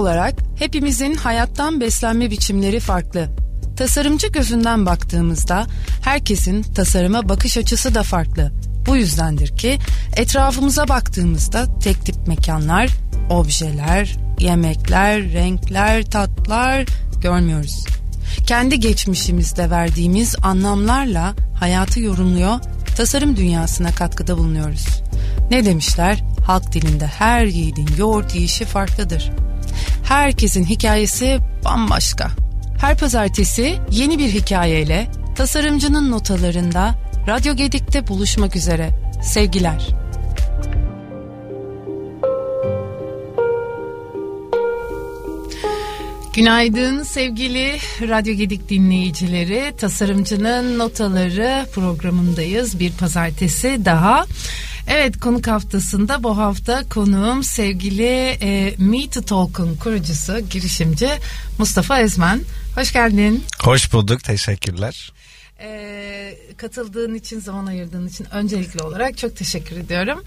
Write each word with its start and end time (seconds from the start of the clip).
olarak 0.00 0.34
hepimizin 0.58 1.14
hayattan 1.14 1.80
beslenme 1.80 2.30
biçimleri 2.30 2.80
farklı. 2.80 3.28
Tasarımcı 3.76 4.28
gözünden 4.28 4.86
baktığımızda 4.86 5.66
herkesin 6.02 6.62
tasarıma 6.62 7.28
bakış 7.28 7.56
açısı 7.56 7.94
da 7.94 8.02
farklı. 8.02 8.52
Bu 8.86 8.96
yüzdendir 8.96 9.56
ki 9.56 9.78
etrafımıza 10.16 10.88
baktığımızda 10.88 11.78
tek 11.78 12.06
tip 12.06 12.26
mekanlar, 12.26 12.88
objeler, 13.30 14.16
yemekler, 14.38 15.32
renkler, 15.32 16.04
tatlar 16.04 16.86
görmüyoruz. 17.22 17.84
Kendi 18.46 18.80
geçmişimizde 18.80 19.70
verdiğimiz 19.70 20.36
anlamlarla 20.42 21.34
hayatı 21.54 22.00
yorumluyor, 22.00 22.60
tasarım 22.96 23.36
dünyasına 23.36 23.92
katkıda 23.92 24.38
bulunuyoruz. 24.38 24.86
Ne 25.50 25.64
demişler? 25.64 26.22
Halk 26.46 26.72
dilinde 26.72 27.06
her 27.06 27.44
yiğidin 27.44 27.88
yoğurt 27.98 28.34
yiyişi 28.34 28.64
farklıdır. 28.64 29.30
Herkesin 30.10 30.64
hikayesi 30.64 31.38
bambaşka. 31.64 32.30
Her 32.80 32.98
pazartesi 32.98 33.78
yeni 33.90 34.18
bir 34.18 34.28
hikayeyle 34.28 35.10
tasarımcının 35.36 36.10
notalarında 36.10 36.94
Radyo 37.28 37.56
Gedik'te 37.56 38.08
buluşmak 38.08 38.56
üzere. 38.56 38.90
Sevgiler. 39.22 39.86
Günaydın 46.34 47.02
sevgili 47.02 47.78
Radyo 48.00 48.34
Gedik 48.34 48.68
dinleyicileri. 48.68 49.72
Tasarımcının 49.76 50.78
Notaları 50.78 51.66
programındayız. 51.74 52.80
Bir 52.80 52.92
pazartesi 52.92 53.84
daha. 53.84 54.26
Evet 54.92 55.20
konuk 55.20 55.46
haftasında 55.46 56.22
bu 56.22 56.38
hafta 56.38 56.88
konuğum 56.88 57.44
sevgili 57.44 58.36
e, 58.42 58.74
Meet 58.78 59.26
Talk'un 59.26 59.76
kurucusu, 59.76 60.40
girişimci 60.40 61.08
Mustafa 61.58 62.00
Ezmen. 62.00 62.40
Hoş 62.74 62.92
geldin. 62.92 63.44
Hoş 63.62 63.92
bulduk, 63.92 64.24
teşekkürler. 64.24 65.12
Ee, 65.62 66.38
katıldığın 66.56 67.14
için, 67.14 67.40
zaman 67.40 67.66
ayırdığın 67.66 68.08
için 68.08 68.26
öncelikli 68.32 68.82
olarak 68.82 69.18
çok 69.18 69.36
teşekkür 69.36 69.76
ediyorum. 69.76 70.24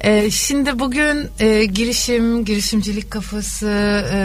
Ee, 0.00 0.30
şimdi 0.30 0.78
bugün 0.78 1.28
e, 1.40 1.64
girişim, 1.64 2.44
girişimcilik 2.44 3.10
kafası 3.10 3.66
e, 4.12 4.18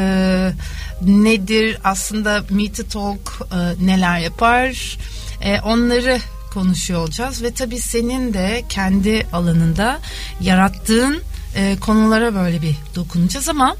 nedir? 1.02 1.78
Aslında 1.84 2.44
Meet 2.50 2.92
Talk 2.92 3.42
e, 3.52 3.86
neler 3.86 4.20
yapar? 4.20 4.98
E, 5.42 5.60
onları 5.62 6.20
konuşuyor 6.58 7.00
olacağız 7.00 7.44
ve 7.44 7.52
tabii 7.52 7.80
senin 7.80 8.34
de 8.34 8.64
kendi 8.70 9.28
alanında 9.34 10.00
yarattığın 10.42 11.22
e, 11.56 11.78
konulara 11.80 12.36
böyle 12.36 12.62
bir 12.62 12.76
dokunacağız 12.96 13.50
ama 13.50 13.76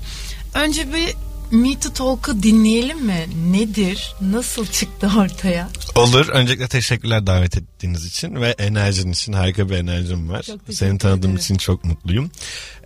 önce 0.54 0.94
bir 0.94 1.16
Me 1.52 1.80
to 1.80 1.94
Talk'ı 1.94 2.44
dinleyelim 2.44 3.06
mi? 3.06 3.28
Nedir? 3.52 4.16
Nasıl 4.22 4.66
çıktı 4.66 5.12
ortaya? 5.18 5.70
Olur. 5.96 6.28
Öncelikle 6.30 6.68
teşekkürler 6.68 7.28
davet 7.28 7.58
ettiğiniz 7.58 8.06
için 8.06 8.36
ve 8.36 8.56
enerjin 8.58 9.12
için 9.12 9.34
harika 9.34 9.70
bir 9.70 9.76
enerjim 9.76 10.30
var. 10.30 10.46
Seni 10.72 10.98
tanıdığım 10.98 11.32
ederim. 11.32 11.36
için 11.36 11.56
çok 11.56 11.86
mutluyum. 11.86 12.32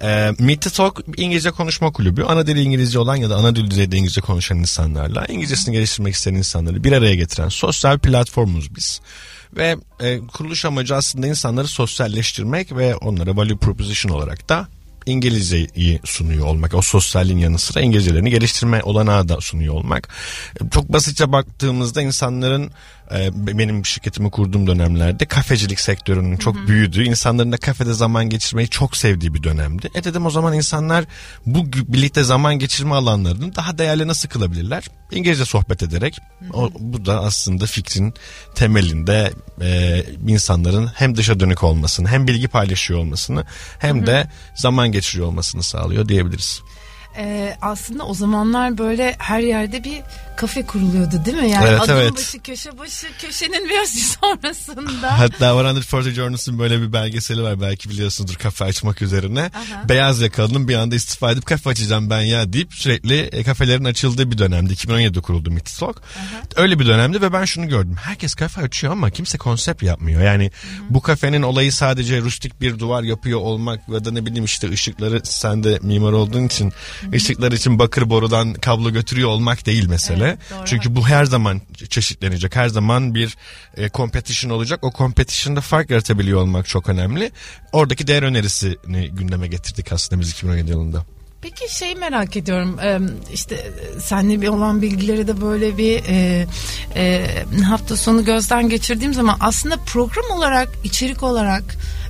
Ee, 0.01 0.31
Meet 0.39 0.73
Talk 0.73 1.01
İngilizce 1.17 1.51
konuşma 1.51 1.91
kulübü. 1.91 2.23
Ana 2.23 2.47
dili 2.47 2.61
İngilizce 2.61 2.99
olan 2.99 3.15
ya 3.15 3.29
da 3.29 3.35
ana 3.35 3.55
dil 3.55 3.71
düzeyde 3.71 3.97
İngilizce 3.97 4.21
konuşan 4.21 4.57
insanlarla 4.57 5.25
İngilizcesini 5.25 5.73
geliştirmek 5.73 6.15
isteyen 6.15 6.35
insanları 6.35 6.83
bir 6.83 6.91
araya 6.91 7.15
getiren 7.15 7.49
sosyal 7.49 7.99
platformumuz 7.99 8.75
biz. 8.75 9.01
Ve 9.55 9.77
e, 9.99 10.19
kuruluş 10.19 10.65
amacı 10.65 10.95
aslında 10.95 11.27
insanları 11.27 11.67
sosyalleştirmek 11.67 12.75
ve 12.75 12.95
onlara 12.95 13.35
value 13.35 13.57
proposition 13.57 14.11
olarak 14.11 14.49
da 14.49 14.67
İngilizceyi 15.05 15.99
sunuyor 16.03 16.45
olmak. 16.45 16.73
O 16.73 16.81
sosyalliğin 16.81 17.37
yanı 17.37 17.59
sıra 17.59 17.81
İngilizcelerini 17.81 18.29
geliştirme 18.29 18.83
olanağı 18.83 19.29
da 19.29 19.41
sunuyor 19.41 19.73
olmak. 19.73 20.09
Çok 20.71 20.93
basitçe 20.93 21.31
baktığımızda 21.31 22.01
insanların 22.01 22.71
e, 23.15 23.29
benim 23.33 23.85
şirketimi 23.85 24.31
kurduğum 24.31 24.67
dönemlerde 24.67 25.25
kafecilik 25.25 25.79
sektörünün 25.79 26.37
çok 26.37 26.55
Hı-hı. 26.55 26.67
büyüdüğü, 26.67 27.03
insanların 27.03 27.51
da 27.51 27.57
kafede 27.57 27.93
zaman 27.93 28.29
geçirmeyi 28.29 28.69
çok 28.69 28.97
sevdiği 28.97 29.33
bir 29.33 29.43
dönemdi. 29.43 29.89
E 29.95 30.03
dedim 30.03 30.25
o 30.25 30.29
zaman 30.29 30.53
insanlar 30.53 31.05
bu 31.45 31.65
birlikte 31.65 32.23
zaman 32.23 32.59
geçirme 32.59 32.95
alanlarını 32.95 33.55
daha 33.55 33.77
değerli 33.77 34.07
nasıl 34.07 34.29
kılabilirler? 34.29 34.83
İngilizce 35.11 35.45
sohbet 35.45 35.83
ederek. 35.83 36.17
O, 36.53 36.69
bu 36.79 37.05
da 37.05 37.21
aslında 37.21 37.65
fikrin 37.65 38.13
temelinde 38.55 39.31
e, 39.61 40.03
insanların 40.27 40.87
hem 40.87 41.17
dışa 41.17 41.39
dönük 41.39 41.63
olmasını, 41.63 42.07
hem 42.07 42.27
bilgi 42.27 42.47
paylaşıyor 42.47 42.99
olmasını, 42.99 43.45
hem 43.79 43.97
Hı-hı. 43.97 44.05
de 44.07 44.27
zaman 44.55 44.91
geçiriyor 44.91 45.27
olmasını 45.27 45.63
sağlıyor 45.63 46.07
diyebiliriz 46.07 46.61
e, 47.17 47.55
aslında 47.61 48.05
o 48.05 48.13
zamanlar 48.13 48.77
böyle 48.77 49.15
her 49.17 49.39
yerde 49.39 49.83
bir 49.83 50.01
kafe 50.35 50.65
kuruluyordu 50.65 51.25
değil 51.25 51.37
mi? 51.37 51.49
Yani 51.49 51.69
evet, 51.69 51.81
adım 51.81 51.97
evet. 51.97 52.13
başı 52.13 52.39
köşe 52.39 52.77
başı 52.77 53.07
köşenin 53.21 53.69
biraz 53.69 53.89
sonrasında. 54.21 55.19
Hatta 55.19 55.71
140 55.75 56.15
Journals'ın 56.15 56.59
böyle 56.59 56.81
bir 56.81 56.93
belgeseli 56.93 57.43
var 57.43 57.61
belki 57.61 57.89
biliyorsunuzdur 57.89 58.35
kafe 58.35 58.65
açmak 58.65 59.01
üzerine. 59.01 59.41
Aha. 59.41 59.89
Beyaz 59.89 60.21
yakalının 60.21 60.67
bir 60.67 60.75
anda 60.75 60.95
istifa 60.95 61.31
edip 61.31 61.45
kafe 61.45 61.69
açacağım 61.69 62.09
ben 62.09 62.21
ya 62.21 62.53
deyip 62.53 62.73
sürekli 62.73 63.19
e, 63.19 63.43
kafelerin 63.43 63.83
açıldığı 63.83 64.31
bir 64.31 64.37
dönemdi. 64.37 64.73
2017'de 64.73 65.21
kuruldu 65.21 65.51
Mitisok. 65.51 66.01
Öyle 66.55 66.79
bir 66.79 66.85
dönemdi 66.85 67.21
ve 67.21 67.33
ben 67.33 67.45
şunu 67.45 67.67
gördüm. 67.67 67.95
Herkes 68.01 68.35
kafe 68.35 68.61
açıyor 68.61 68.93
ama 68.93 69.09
kimse 69.09 69.37
konsept 69.37 69.83
yapmıyor. 69.83 70.21
Yani 70.21 70.43
Hı-hı. 70.43 70.83
bu 70.89 71.01
kafenin 71.01 71.41
olayı 71.41 71.73
sadece 71.73 72.21
rustik 72.21 72.61
bir 72.61 72.79
duvar 72.79 73.03
yapıyor 73.03 73.39
olmak 73.39 73.89
ya 73.89 74.05
da 74.05 74.11
ne 74.11 74.25
bileyim 74.25 74.45
işte 74.45 74.69
ışıkları 74.69 75.21
sen 75.23 75.63
de 75.63 75.79
mimar 75.81 76.11
olduğun 76.11 76.45
için 76.45 76.73
ışıklar 77.13 77.51
için 77.51 77.79
bakır 77.79 78.09
borudan 78.09 78.53
kablo 78.53 78.91
götürüyor 78.91 79.29
olmak 79.29 79.65
değil 79.65 79.85
mesele. 79.85 80.20
Evet, 80.20 80.20
doğru. 80.25 80.65
Çünkü 80.65 80.95
bu 80.95 81.07
her 81.07 81.25
zaman 81.25 81.61
çeşitlenecek. 81.89 82.55
Her 82.55 82.67
zaman 82.67 83.15
bir 83.15 83.37
e, 83.77 83.89
competition 83.89 84.51
olacak. 84.51 84.83
O 84.83 84.91
competition'da 84.91 85.61
fark 85.61 85.89
yaratabiliyor 85.89 86.41
olmak 86.41 86.67
çok 86.67 86.89
önemli. 86.89 87.31
Oradaki 87.71 88.07
değer 88.07 88.23
önerisini 88.23 89.09
gündeme 89.09 89.47
getirdik 89.47 89.91
aslında 89.91 90.21
biz 90.21 90.31
2017 90.31 90.71
yılında. 90.71 91.05
Peki 91.41 91.75
şey 91.75 91.95
merak 91.95 92.37
ediyorum 92.37 92.77
işte 93.33 93.71
senle 93.99 94.41
bir 94.41 94.47
olan 94.47 94.81
bilgileri 94.81 95.27
de 95.27 95.41
böyle 95.41 95.77
bir 95.77 96.03
e, 96.07 96.47
e, 96.95 97.45
hafta 97.67 97.97
sonu 97.97 98.25
gözden 98.25 98.69
geçirdiğim 98.69 99.13
zaman 99.13 99.37
aslında 99.39 99.77
program 99.77 100.31
olarak 100.31 100.69
içerik 100.83 101.23
olarak 101.23 101.63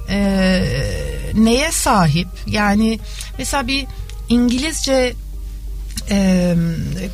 e, 0.10 0.64
neye 1.34 1.72
sahip 1.72 2.28
yani 2.48 3.00
mesela 3.38 3.68
bir 3.68 3.86
İngilizce 4.30 5.14
e, 6.10 6.56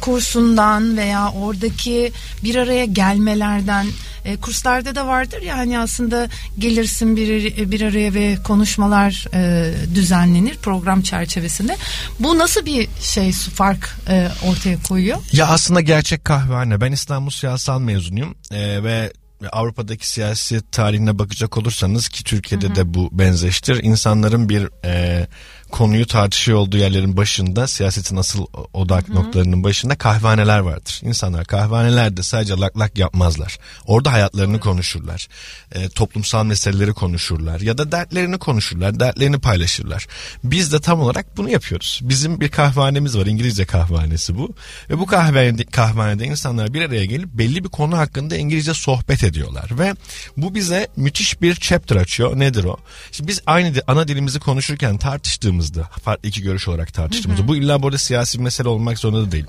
kursundan 0.01 0.97
veya 0.97 1.31
oradaki 1.31 2.11
bir 2.43 2.55
araya 2.55 2.85
gelmelerden 2.85 3.87
e, 4.25 4.37
kurslarda 4.37 4.95
da 4.95 5.07
vardır 5.07 5.41
ya 5.41 5.57
hani 5.57 5.79
aslında 5.79 6.27
gelirsin 6.59 7.15
bir, 7.15 7.71
bir 7.71 7.81
araya 7.81 8.13
ve 8.13 8.37
konuşmalar 8.43 9.27
e, 9.33 9.73
düzenlenir 9.95 10.57
program 10.57 11.01
çerçevesinde. 11.01 11.75
Bu 12.19 12.37
nasıl 12.37 12.65
bir 12.65 12.89
şey 13.01 13.31
fark 13.31 13.97
e, 14.09 14.27
ortaya 14.45 14.77
koyuyor? 14.87 15.17
Ya 15.31 15.47
aslında 15.47 15.81
gerçek 15.81 16.25
kahvehane. 16.25 16.81
Ben 16.81 16.91
İstanbul 16.91 17.29
Siyasal 17.29 17.79
mezunuyum 17.79 18.35
e, 18.51 18.83
ve 18.83 19.13
Avrupa'daki 19.51 20.09
siyasi 20.09 20.61
tarihine 20.71 21.19
bakacak 21.19 21.57
olursanız 21.57 22.09
ki 22.09 22.23
Türkiye'de 22.23 22.67
hı 22.67 22.71
hı. 22.71 22.75
de 22.75 22.93
bu 22.93 23.09
benzeştir. 23.11 23.83
İnsanların 23.83 24.49
bir 24.49 24.69
e, 24.85 25.27
konuyu 25.71 26.07
tartışıyor 26.07 26.57
olduğu 26.57 26.77
yerlerin 26.77 27.17
başında 27.17 27.67
siyasetin 27.67 28.15
asıl 28.15 28.45
odak 28.73 29.07
Hı-hı. 29.07 29.15
noktalarının 29.15 29.63
başında 29.63 29.95
kahvehaneler 29.95 30.59
vardır. 30.59 31.01
İnsanlar 31.03 31.45
kahvehanelerde 31.45 32.23
sadece 32.23 32.53
lak 32.53 32.79
lak 32.79 32.97
yapmazlar. 32.97 33.57
Orada 33.85 34.13
hayatlarını 34.13 34.59
konuşurlar. 34.59 35.27
E, 35.71 35.89
toplumsal 35.89 36.45
meseleleri 36.45 36.93
konuşurlar 36.93 37.59
ya 37.59 37.77
da 37.77 37.91
dertlerini 37.91 38.37
konuşurlar, 38.37 38.99
dertlerini 38.99 39.39
paylaşırlar. 39.39 40.07
Biz 40.43 40.73
de 40.73 40.79
tam 40.79 41.01
olarak 41.01 41.37
bunu 41.37 41.49
yapıyoruz. 41.49 41.99
Bizim 42.03 42.39
bir 42.39 42.49
kahvehanemiz 42.49 43.17
var. 43.17 43.25
İngilizce 43.25 43.65
kahvehanesi 43.65 44.37
bu. 44.37 44.49
Ve 44.89 44.99
bu 44.99 45.05
kahvehanede, 45.05 45.65
kahvehanede 45.65 46.25
insanlar 46.25 46.73
bir 46.73 46.81
araya 46.81 47.05
gelip 47.05 47.29
belli 47.33 47.63
bir 47.63 47.69
konu 47.69 47.97
hakkında 47.97 48.37
İngilizce 48.37 48.73
sohbet 48.73 49.23
ediyorlar 49.23 49.69
ve 49.79 49.93
bu 50.37 50.55
bize 50.55 50.87
müthiş 50.95 51.41
bir 51.41 51.55
chapter 51.55 51.95
açıyor. 51.95 52.39
Nedir 52.39 52.63
o? 52.63 52.77
Şimdi 53.11 53.27
biz 53.27 53.41
aynı 53.45 53.73
ana 53.87 54.07
dilimizi 54.07 54.39
konuşurken 54.39 54.97
tartıştığımız 54.97 55.56
tartıştığımızda 55.57 55.99
farklı 55.99 56.29
iki 56.29 56.41
görüş 56.41 56.67
olarak 56.67 56.93
tartıştığımızda 56.93 57.41
hı 57.41 57.43
hı. 57.43 57.47
bu 57.47 57.55
illa 57.55 57.81
burada 57.81 57.97
siyasi 57.97 58.37
bir 58.37 58.43
mesele 58.43 58.69
olmak 58.69 58.99
zorunda 58.99 59.27
da 59.27 59.31
değil. 59.31 59.45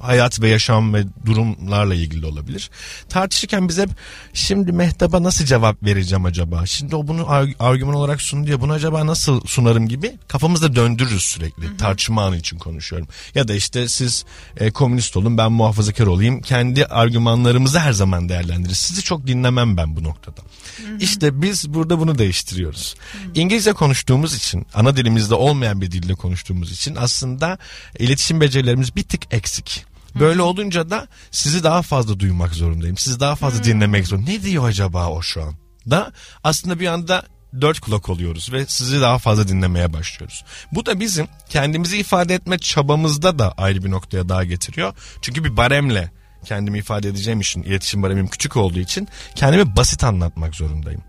Hayat 0.00 0.40
ve 0.40 0.48
yaşam 0.48 0.94
ve 0.94 1.04
durumlarla 1.26 1.94
ilgili 1.94 2.26
olabilir. 2.26 2.70
Tartışırken 3.08 3.68
biz 3.68 3.78
hep 3.78 3.90
şimdi 4.32 4.72
Mehtap'a 4.72 5.22
nasıl 5.22 5.44
cevap 5.44 5.82
vereceğim 5.82 6.24
acaba? 6.24 6.66
Şimdi 6.66 6.96
o 6.96 7.06
bunu 7.06 7.26
argüman 7.58 7.94
olarak 7.94 8.22
sundu 8.22 8.46
diye 8.46 8.60
bunu 8.60 8.72
acaba 8.72 9.06
nasıl 9.06 9.46
sunarım 9.46 9.88
gibi 9.88 10.12
kafamızda 10.28 10.76
döndürürüz 10.76 11.22
sürekli. 11.22 11.66
Hı 11.66 11.72
hı. 11.72 11.76
Tartışma 11.76 12.24
anı 12.24 12.36
için 12.36 12.58
konuşuyorum. 12.58 13.08
Ya 13.34 13.48
da 13.48 13.54
işte 13.54 13.88
siz 13.88 14.24
e, 14.56 14.70
komünist 14.70 15.16
olun 15.16 15.38
ben 15.38 15.52
muhafazakar 15.52 16.06
olayım. 16.06 16.42
Kendi 16.42 16.86
argümanlarımızı 16.86 17.78
her 17.78 17.92
zaman 17.92 18.28
değerlendiririz. 18.28 18.78
Sizi 18.78 19.02
çok 19.02 19.26
dinlemem 19.26 19.76
ben 19.76 19.96
bu 19.96 20.04
noktada. 20.04 20.40
Hı 20.76 20.92
hı. 20.92 20.98
İşte 21.00 21.42
biz 21.42 21.74
burada 21.74 21.98
bunu 21.98 22.18
değiştiriyoruz. 22.18 22.94
Hı 23.12 23.18
hı. 23.18 23.30
İngilizce 23.34 23.72
konuştuğumuz 23.72 24.34
için 24.34 24.66
ana 24.74 24.96
dilimizde 24.96 25.34
olmayan 25.34 25.80
bir 25.80 25.90
dilde 25.90 26.14
konuştuğumuz 26.14 26.72
için 26.72 26.96
aslında 26.96 27.58
iletişim 27.98 28.40
becerilerimiz 28.40 28.96
bir 28.96 29.02
tık 29.02 29.34
eksik. 29.34 29.89
Böyle 30.14 30.42
olunca 30.42 30.90
da 30.90 31.08
sizi 31.30 31.64
daha 31.64 31.82
fazla 31.82 32.20
duymak 32.20 32.54
zorundayım. 32.54 32.96
Sizi 32.96 33.20
daha 33.20 33.34
fazla 33.34 33.64
dinlemek 33.64 34.06
zorundayım. 34.06 34.40
Ne 34.40 34.44
diyor 34.44 34.68
acaba 34.68 35.08
o 35.08 35.22
şu 35.22 35.42
an? 35.42 35.54
Da 35.90 36.12
aslında 36.44 36.80
bir 36.80 36.86
anda 36.86 37.26
dört 37.60 37.80
kulak 37.80 38.08
oluyoruz 38.08 38.52
ve 38.52 38.66
sizi 38.66 39.00
daha 39.00 39.18
fazla 39.18 39.48
dinlemeye 39.48 39.92
başlıyoruz. 39.92 40.44
Bu 40.72 40.86
da 40.86 41.00
bizim 41.00 41.28
kendimizi 41.48 41.98
ifade 41.98 42.34
etme 42.34 42.58
çabamızda 42.58 43.38
da 43.38 43.52
ayrı 43.52 43.84
bir 43.84 43.90
noktaya 43.90 44.28
daha 44.28 44.44
getiriyor. 44.44 44.94
Çünkü 45.22 45.44
bir 45.44 45.56
baremle 45.56 46.10
kendimi 46.44 46.78
ifade 46.78 47.08
edeceğim 47.08 47.40
için 47.40 47.62
iletişim 47.62 48.02
baremim 48.02 48.28
küçük 48.28 48.56
olduğu 48.56 48.78
için 48.78 49.08
kendimi 49.34 49.76
basit 49.76 50.04
anlatmak 50.04 50.54
zorundayım. 50.54 51.02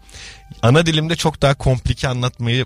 Ana 0.62 0.86
dilimde 0.86 1.16
çok 1.16 1.42
daha 1.42 1.54
komplike 1.54 2.08
anlatmayı 2.08 2.66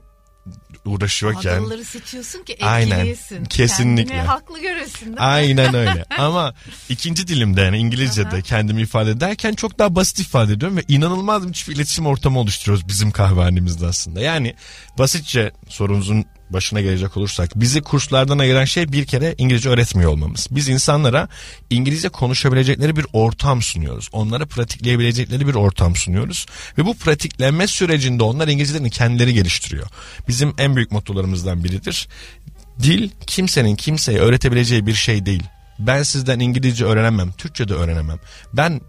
uğraşıyorken. 0.86 1.62
Adaları 1.62 1.86
seçiyorsun 1.86 2.44
ki 2.44 2.54
etkileyesin. 2.54 3.36
Aynen 3.36 3.46
kesinlikle. 3.46 4.14
Kendini 4.14 4.28
haklı 4.28 4.62
görürsün 4.62 5.06
değil 5.06 5.12
mi? 5.12 5.20
Aynen 5.20 5.74
öyle 5.74 6.06
ama 6.18 6.54
ikinci 6.90 7.28
dilimde 7.28 7.62
yani 7.62 7.78
İngilizce'de 7.78 8.42
kendimi 8.42 8.82
ifade 8.82 9.12
ederken 9.12 9.54
çok 9.54 9.80
daha 9.80 9.96
basit 9.96 10.20
ifade 10.20 10.54
ediyorum 10.54 10.78
ve 10.78 10.84
inanılmaz 10.88 11.48
bir 11.48 11.76
iletişim 11.76 12.06
ortamı 12.06 12.40
oluşturuyoruz 12.40 12.88
bizim 12.88 13.12
kahvehanemizde 13.12 13.86
aslında. 13.86 14.22
Yani 14.22 14.56
basitçe 14.98 15.52
sorunuzun 15.70 16.26
başına 16.50 16.82
gelecek 16.82 17.18
olursak 17.18 17.52
bizi 17.56 17.82
kurslardan 17.82 18.40
ayıran 18.40 18.66
şey 18.66 18.92
bir 18.92 19.06
kere 19.06 19.36
İngilizce 19.38 19.70
öğretmiyor 19.70 20.12
olmamız. 20.12 20.48
Biz 20.52 20.70
insanlara 20.70 21.28
İngilizce 21.70 22.10
konuşabilecekleri 22.10 22.96
bir 22.96 23.06
ortam 23.14 23.62
sunuyoruz. 23.62 24.10
Onlara 24.12 24.46
pratikleyebilecekleri 24.46 25.48
bir 25.48 25.56
ortam 25.56 25.96
sunuyoruz. 25.96 26.46
Ve 26.78 26.86
bu 26.86 26.98
pratiklenme 26.98 27.68
sürecinde 27.68 28.24
onlar 28.24 28.48
İngilizcelerini 28.48 28.90
kendileri 28.90 29.34
geliştiriyor. 29.34 29.88
Bizim 30.28 30.54
en 30.58 30.76
büyük 30.76 30.92
mottolarımızdan 30.92 31.64
biridir. 31.64 32.08
Dil 32.80 33.10
kimsenin 33.28 33.76
kimseye 33.76 34.20
öğretebileceği 34.20 34.86
bir 34.86 34.94
şey 34.94 35.26
değil. 35.26 35.44
Ben 35.80 36.04
sizden 36.04 36.40
İngilizce 36.40 36.86
öğrenemem, 36.86 37.32
Türkçe 37.32 37.68
de 37.68 37.74
öğrenemem. 37.74 38.20
Ben 38.54 38.82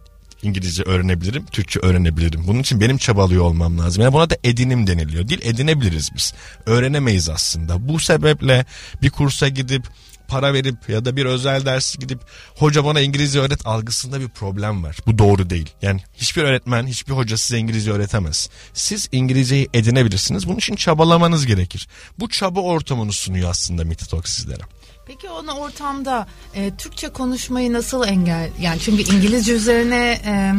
İngilizce 0.46 0.82
öğrenebilirim, 0.82 1.46
Türkçe 1.46 1.81
öğrenebilirim. 1.81 2.46
Bunun 2.46 2.60
için 2.60 2.81
benim 2.81 2.98
çabalıyor 2.98 3.44
olmam 3.44 3.78
lazım. 3.78 4.02
Yani 4.02 4.12
buna 4.12 4.31
da 4.31 4.37
edinim 4.44 4.87
deniliyor. 4.87 5.28
Dil 5.28 5.38
edinebiliriz 5.43 6.10
biz. 6.16 6.34
Öğrenemeyiz 6.66 7.28
aslında. 7.28 7.88
Bu 7.88 8.00
sebeple 8.00 8.64
bir 9.02 9.10
kursa 9.10 9.48
gidip 9.48 9.87
para 10.28 10.54
verip 10.54 10.88
ya 10.88 11.04
da 11.04 11.16
bir 11.16 11.25
özel 11.25 11.64
ders 11.64 11.96
gidip 11.96 12.20
hoca 12.56 12.84
bana 12.84 13.00
İngilizce 13.00 13.40
öğret 13.40 13.66
algısında 13.66 14.20
bir 14.20 14.28
problem 14.28 14.82
var. 14.82 14.96
Bu 15.06 15.19
doğru 15.19 15.50
değil. 15.50 15.70
Yani 15.82 16.00
hiçbir 16.14 16.43
öğretmen, 16.43 16.87
hiçbir 16.87 17.12
hoca 17.12 17.37
size 17.37 17.58
İngilizce 17.58 17.93
öğretemez. 17.93 18.50
Siz 18.72 19.08
İngilizceyi 19.12 19.69
edinebilirsiniz. 19.75 20.48
Bunun 20.48 20.58
için 20.58 20.76
çabalamanız 20.76 21.46
gerekir. 21.46 21.88
Bu 22.19 22.28
çaba 22.28 22.60
ortamını 22.60 23.12
sunuyor 23.12 23.50
aslında 23.50 23.84
Mititalk 23.84 24.28
sizlere. 24.28 24.62
Peki 25.06 25.29
ona 25.29 25.53
ortamda 25.53 26.26
e, 26.55 26.76
Türkçe 26.76 27.08
konuşmayı 27.08 27.73
nasıl 27.73 28.06
engel 28.06 28.50
yani 28.61 28.81
çünkü 28.81 29.03
İngilizce 29.03 29.53
üzerine 29.53 30.20
e, 30.25 30.53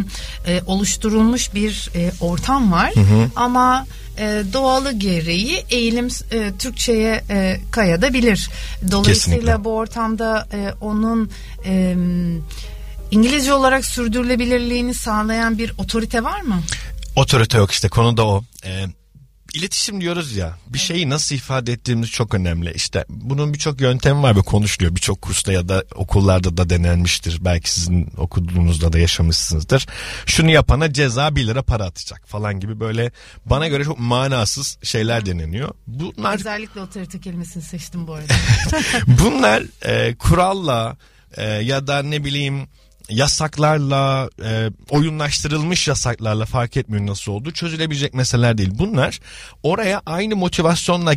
e, 0.52 0.62
oluşturulmuş 0.68 1.54
bir 1.54 1.90
e, 1.96 2.12
ortam 2.22 2.72
var 2.72 2.92
hı 2.96 3.00
hı. 3.00 3.30
ama 3.36 3.86
e, 4.18 4.44
doğalı 4.54 4.92
gereği 4.92 5.66
eğilim 5.70 6.08
e, 6.32 6.52
Türkçe'ye 6.60 7.24
e, 7.30 7.60
kayabilir. 7.72 8.50
Dolayısıyla 8.92 9.14
Kesinlikle. 9.14 9.64
bu 9.64 9.72
ortamda 9.76 10.48
e, 10.54 10.74
onun 10.82 11.32
e, 11.66 11.96
İngilizce 13.12 13.54
olarak 13.54 13.86
sürdürülebilirliğini 13.86 14.94
sağlayan 14.94 15.58
bir 15.58 15.74
otorite 15.78 16.24
var 16.24 16.42
mı? 16.42 16.62
Otorite 17.16 17.58
yok 17.58 17.72
işte 17.72 17.90
konu 17.90 18.18
da 18.18 18.28
o. 18.28 18.44
Ee, 18.66 18.86
iletişim 19.54 20.02
diyoruz 20.02 20.36
ya 20.36 20.58
bir 20.68 20.80
şeyi 20.80 21.10
nasıl 21.10 21.36
ifade 21.36 21.72
ettiğimiz 21.72 22.10
çok 22.10 22.34
önemli. 22.34 22.74
İşte 22.74 23.06
bunun 23.10 23.54
birçok 23.54 23.82
yöntemi 23.82 24.24
var 24.24 24.36
ve 24.36 24.42
konuşuluyor. 24.42 24.96
Birçok 24.96 25.22
kursta 25.22 25.52
ya 25.52 25.70
da 25.70 25.84
okullarda 25.96 26.58
da 26.58 26.70
denenmiştir. 26.70 27.46
Belki 27.46 27.72
sizin 27.72 28.12
okuduğunuzda 28.18 28.94
da 28.94 29.00
yaşamışsınızdır. 29.00 29.88
Şunu 30.26 30.52
yapana 30.52 30.94
ceza 30.94 31.36
1 31.36 31.48
lira 31.48 31.62
para 31.62 31.86
atacak 31.86 32.28
falan 32.28 32.60
gibi 32.60 32.80
böyle 32.80 33.12
bana 33.46 33.68
göre 33.68 33.84
çok 33.84 34.00
manasız 34.00 34.78
şeyler 34.84 35.26
deneniyor. 35.26 35.70
Bunlar 35.88 36.36
Özellikle 36.36 36.82
otorite 36.82 37.20
kelimesini 37.20 37.64
seçtim 37.64 38.08
bu 38.08 38.14
arada. 38.14 38.34
Bunlar 39.08 39.64
e, 39.82 40.16
kuralla 40.16 40.98
e, 41.38 41.44
ya 41.44 41.88
da 41.88 42.04
ne 42.04 42.24
bileyim 42.24 42.68
yasaklarla 43.10 44.30
e, 44.44 44.72
oyunlaştırılmış 44.90 45.88
yasaklarla 45.88 46.46
fark 46.46 46.78
etmiyor 46.78 47.08
nasıl 47.08 47.32
oldu 47.32 47.52
çözülebilecek 47.52 48.14
meseleler 48.14 48.58
değil. 48.58 48.72
Bunlar 48.74 49.20
oraya 49.64 50.02
aynı 50.06 50.36
motivasyonla 50.36 51.14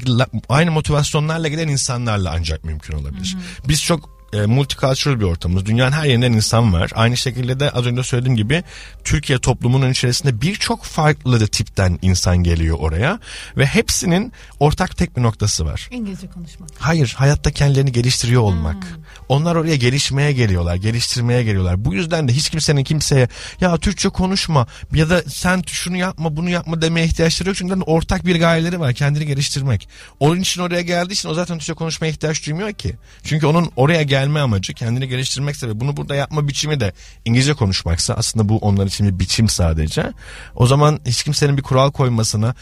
aynı 0.49 0.71
motivasyonlarla 0.71 1.49
giden 1.49 1.69
insanlarla 1.69 2.33
ancak 2.35 2.65
mümkün 2.65 2.95
olabilir. 2.95 3.37
Hı 3.39 3.63
hı. 3.63 3.69
Biz 3.69 3.83
çok 3.83 4.20
e, 4.33 4.47
multicultural 4.47 5.21
bir 5.21 5.25
ortamımız. 5.25 5.67
Dünyanın 5.67 5.93
her 5.93 6.05
yerinden 6.05 6.33
insan 6.33 6.73
var. 6.73 6.91
Aynı 6.95 7.17
şekilde 7.17 7.61
de 7.61 7.71
az 7.71 7.87
önce 7.87 8.03
söylediğim 8.03 8.37
gibi 8.37 8.65
Türkiye 9.05 9.39
toplumunun 9.39 9.91
içerisinde 9.91 10.41
birçok 10.41 10.85
farklı 10.85 11.47
tipten 11.47 11.99
insan 12.03 12.37
geliyor 12.37 12.77
oraya 12.81 13.19
ve 13.57 13.67
hepsinin 13.67 14.33
ortak 14.61 14.97
tek 14.97 15.17
bir 15.17 15.23
noktası 15.23 15.65
var. 15.67 15.89
İngilizce 15.91 16.27
konuşmak. 16.27 16.71
Hayır, 16.79 17.15
hayatta 17.17 17.51
kendilerini 17.51 17.93
geliştiriyor 17.93 18.43
olmak. 18.43 18.75
Hmm. 18.75 19.03
Onlar 19.29 19.57
oraya 19.57 19.77
gelişmeye 19.77 20.33
geliyorlar, 20.33 20.75
geliştirmeye 20.77 21.43
geliyorlar. 21.43 21.85
Bu 21.85 21.95
yüzden 21.95 22.29
de 22.29 22.33
hiç 22.33 22.51
kimsenin 22.51 22.85
kimseye 22.85 23.29
ya 23.61 23.77
Türkçe 23.77 24.09
konuşma 24.09 24.67
ya 24.95 25.11
da 25.11 25.23
sen 25.29 25.63
şunu 25.67 25.97
yapma, 25.97 26.37
bunu 26.37 26.51
yapma 26.51 26.83
demeye 26.83 27.07
ihtiyaçları 27.07 27.49
yok. 27.49 27.57
Çünkü 27.57 27.75
ortak 27.81 28.27
bir 28.27 28.41
gayeleri 28.41 28.81
var, 28.81 28.95
kendini 28.95 29.27
geliştirmek. 29.27 29.89
Onun 30.21 30.41
için 30.41 30.61
oraya 30.61 30.83
geldiği 30.83 31.13
için 31.13 31.29
o 31.29 31.35
zaten 31.35 31.59
Türkçe 31.59 31.75
konuşmaya 31.75 32.09
ihtiyaç 32.09 32.47
duymuyor 32.47 32.73
ki. 32.73 32.97
Çünkü 33.25 33.47
onun 33.47 33.71
oraya 33.77 34.03
gel 34.03 34.20
gelme 34.21 34.41
amacı 34.41 34.75
kendini 34.75 35.09
geliştirmekse 35.09 35.69
ve 35.69 35.81
bunu 35.81 35.97
burada 35.97 36.15
yapma 36.15 36.49
biçimi 36.49 36.81
de 36.81 36.93
İngilizce 37.25 37.55
konuşmaksa 37.55 38.15
aslında 38.15 38.49
bu 38.49 38.59
onlar 38.59 38.87
için 38.87 39.07
bir 39.07 39.19
biçim 39.19 39.49
sadece. 39.49 40.13
O 40.55 40.67
zaman 40.67 41.01
hiç 41.07 41.25
kimsenin 41.25 41.57
bir 41.57 41.63
kural 41.63 41.91
koymasına 41.91 42.55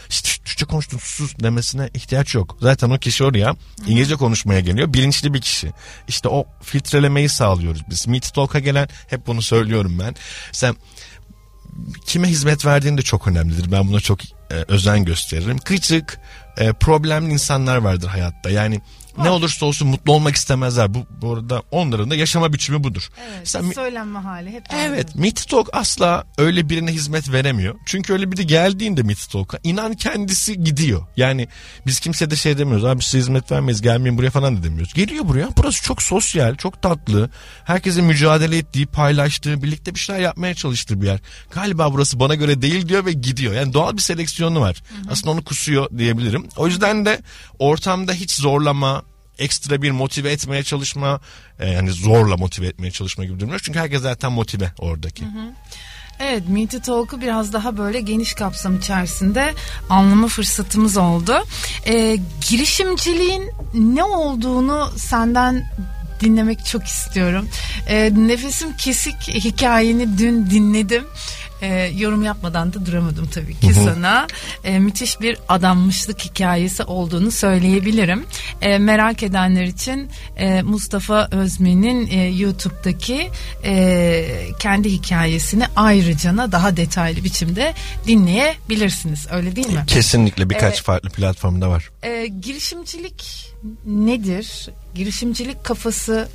Türkçe 0.45 0.65
konuştun 0.65 0.97
sus 0.97 1.33
demesine 1.39 1.89
ihtiyaç 1.93 2.35
yok. 2.35 2.57
Zaten 2.61 2.89
o 2.89 2.97
kişi 2.97 3.23
oraya 3.23 3.55
İngilizce 3.87 4.15
konuşmaya 4.15 4.59
geliyor. 4.59 4.93
Bilinçli 4.93 5.33
bir 5.33 5.41
kişi. 5.41 5.71
İşte 6.07 6.29
o 6.29 6.45
filtrelemeyi 6.61 7.29
sağlıyoruz 7.29 7.81
biz. 7.89 8.07
Meet 8.07 8.33
Talk'a 8.33 8.59
gelen 8.59 8.87
hep 9.07 9.27
bunu 9.27 9.41
söylüyorum 9.41 9.99
ben. 9.99 10.15
Sen 10.51 10.75
kime 12.05 12.27
hizmet 12.27 12.65
verdiğin 12.65 12.97
de 12.97 13.01
çok 13.01 13.27
önemlidir. 13.27 13.71
Ben 13.71 13.87
buna 13.87 13.99
çok 13.99 14.19
e, 14.23 14.55
özen 14.67 15.05
gösteririm. 15.05 15.57
Küçük 15.57 16.19
e, 16.57 16.73
problemli 16.73 17.33
insanlar 17.33 17.77
vardır 17.77 18.07
hayatta. 18.07 18.49
Yani 18.49 18.81
ne 19.23 19.29
olursa 19.29 19.65
olsun 19.65 19.87
mutlu 19.87 20.13
olmak 20.13 20.35
istemezler. 20.35 20.93
Bu, 20.93 21.05
bu 21.21 21.33
arada 21.33 21.63
onların 21.71 22.11
da 22.11 22.15
yaşama 22.15 22.53
biçimi 22.53 22.83
budur. 22.83 23.09
Evet, 23.29 23.47
Sen, 23.47 23.71
söylenme 23.71 24.19
hali 24.19 24.51
hep. 24.51 24.63
Evet 24.73 25.15
Meet 25.15 25.47
Talk 25.49 25.69
asla 25.73 26.23
öyle 26.37 26.69
birine 26.69 26.91
hizmet 26.91 27.31
veremiyor. 27.31 27.75
Çünkü 27.85 28.13
öyle 28.13 28.31
biri 28.31 28.47
geldiğinde 28.47 29.03
Meet 29.03 29.29
Talk'a 29.31 29.59
inan 29.63 29.93
kendisi 29.93 30.63
gidiyor. 30.63 31.01
Yani 31.17 31.47
biz 31.85 31.99
kimseye 31.99 32.31
de 32.31 32.35
şey 32.35 32.57
demiyoruz. 32.57 32.85
Abi 32.85 33.03
size 33.03 33.17
hizmet 33.17 33.51
vermeyiz 33.51 33.81
gelmeyin 33.81 34.17
buraya 34.17 34.29
falan 34.29 34.57
da 34.57 34.63
demiyoruz. 34.63 34.93
Geliyor 34.93 35.27
buraya. 35.27 35.49
Burası 35.57 35.83
çok 35.83 36.01
sosyal, 36.01 36.55
çok 36.55 36.81
tatlı. 36.81 37.29
Herkesin 37.65 38.05
mücadele 38.05 38.57
ettiği, 38.57 38.85
paylaştığı, 38.85 39.63
birlikte 39.63 39.95
bir 39.95 39.99
şeyler 39.99 40.21
yapmaya 40.21 40.55
çalıştığı 40.55 41.01
bir 41.01 41.07
yer. 41.07 41.19
Galiba 41.51 41.93
burası 41.93 42.19
bana 42.19 42.35
göre 42.35 42.61
değil 42.61 42.87
diyor 42.87 43.05
ve 43.05 43.11
gidiyor. 43.13 43.53
Yani 43.53 43.73
doğal 43.73 43.97
bir 43.97 44.01
seleksiyonu 44.01 44.59
var. 44.61 44.83
Hı 44.89 45.07
hı. 45.07 45.11
Aslında 45.11 45.31
onu 45.31 45.43
kusuyor 45.43 45.97
diyebilirim. 45.97 46.47
O 46.57 46.67
yüzden 46.67 47.05
de 47.05 47.19
ortamda 47.59 48.13
hiç 48.13 48.31
zorlama, 48.31 49.03
ekstra 49.39 49.81
bir 49.81 49.91
motive 49.91 50.31
etmeye 50.31 50.63
çalışma 50.63 51.19
e, 51.59 51.69
yani 51.69 51.91
zorla 51.91 52.37
motive 52.37 52.67
etmeye 52.67 52.91
çalışma 52.91 53.25
gibi 53.25 53.39
durumlar. 53.39 53.61
Çünkü 53.63 53.79
herkes 53.79 54.01
zaten 54.01 54.31
motive 54.31 54.71
oradaki. 54.79 55.25
Hı 55.25 55.29
hı. 55.29 55.53
Evet 56.19 56.43
Meet 56.47 56.83
Talk'u 56.83 57.21
biraz 57.21 57.53
daha 57.53 57.77
böyle 57.77 58.01
geniş 58.01 58.33
kapsam 58.33 58.77
içerisinde 58.77 59.53
anlama 59.89 60.27
fırsatımız 60.27 60.97
oldu. 60.97 61.43
Ee, 61.87 62.17
girişimciliğin 62.49 63.51
ne 63.73 64.03
olduğunu 64.03 64.91
senden 64.97 65.71
dinlemek 66.21 66.65
çok 66.65 66.83
istiyorum. 66.83 67.49
Ee, 67.87 68.11
nefesim 68.15 68.77
kesik 68.77 69.27
hikayeni 69.27 70.17
dün 70.17 70.49
dinledim. 70.49 71.03
E, 71.61 71.91
yorum 71.97 72.23
yapmadan 72.23 72.73
da 72.73 72.85
duramadım 72.85 73.27
tabii 73.27 73.59
ki 73.59 73.73
sana. 73.73 74.27
E, 74.63 74.79
müthiş 74.79 75.21
bir 75.21 75.37
adanmışlık 75.49 76.19
hikayesi 76.19 76.83
olduğunu 76.83 77.31
söyleyebilirim. 77.31 78.25
E, 78.61 78.77
merak 78.77 79.23
edenler 79.23 79.63
için 79.63 80.09
e, 80.37 80.61
Mustafa 80.61 81.27
Özmen'in 81.31 82.07
e, 82.07 82.27
YouTube'daki 82.29 83.29
e, 83.63 84.25
kendi 84.59 84.89
hikayesini 84.91 85.63
ayrıca 85.75 86.29
daha 86.51 86.77
detaylı 86.77 87.23
biçimde 87.23 87.73
dinleyebilirsiniz. 88.07 89.27
Öyle 89.31 89.55
değil 89.55 89.73
mi? 89.73 89.83
Kesinlikle 89.87 90.49
birkaç 90.49 90.79
e, 90.79 90.83
farklı 90.83 91.09
platformda 91.09 91.69
var. 91.69 91.89
E, 92.03 92.27
girişimcilik 92.27 93.51
nedir? 93.85 94.69
Girişimcilik 94.95 95.63
kafası 95.63 96.29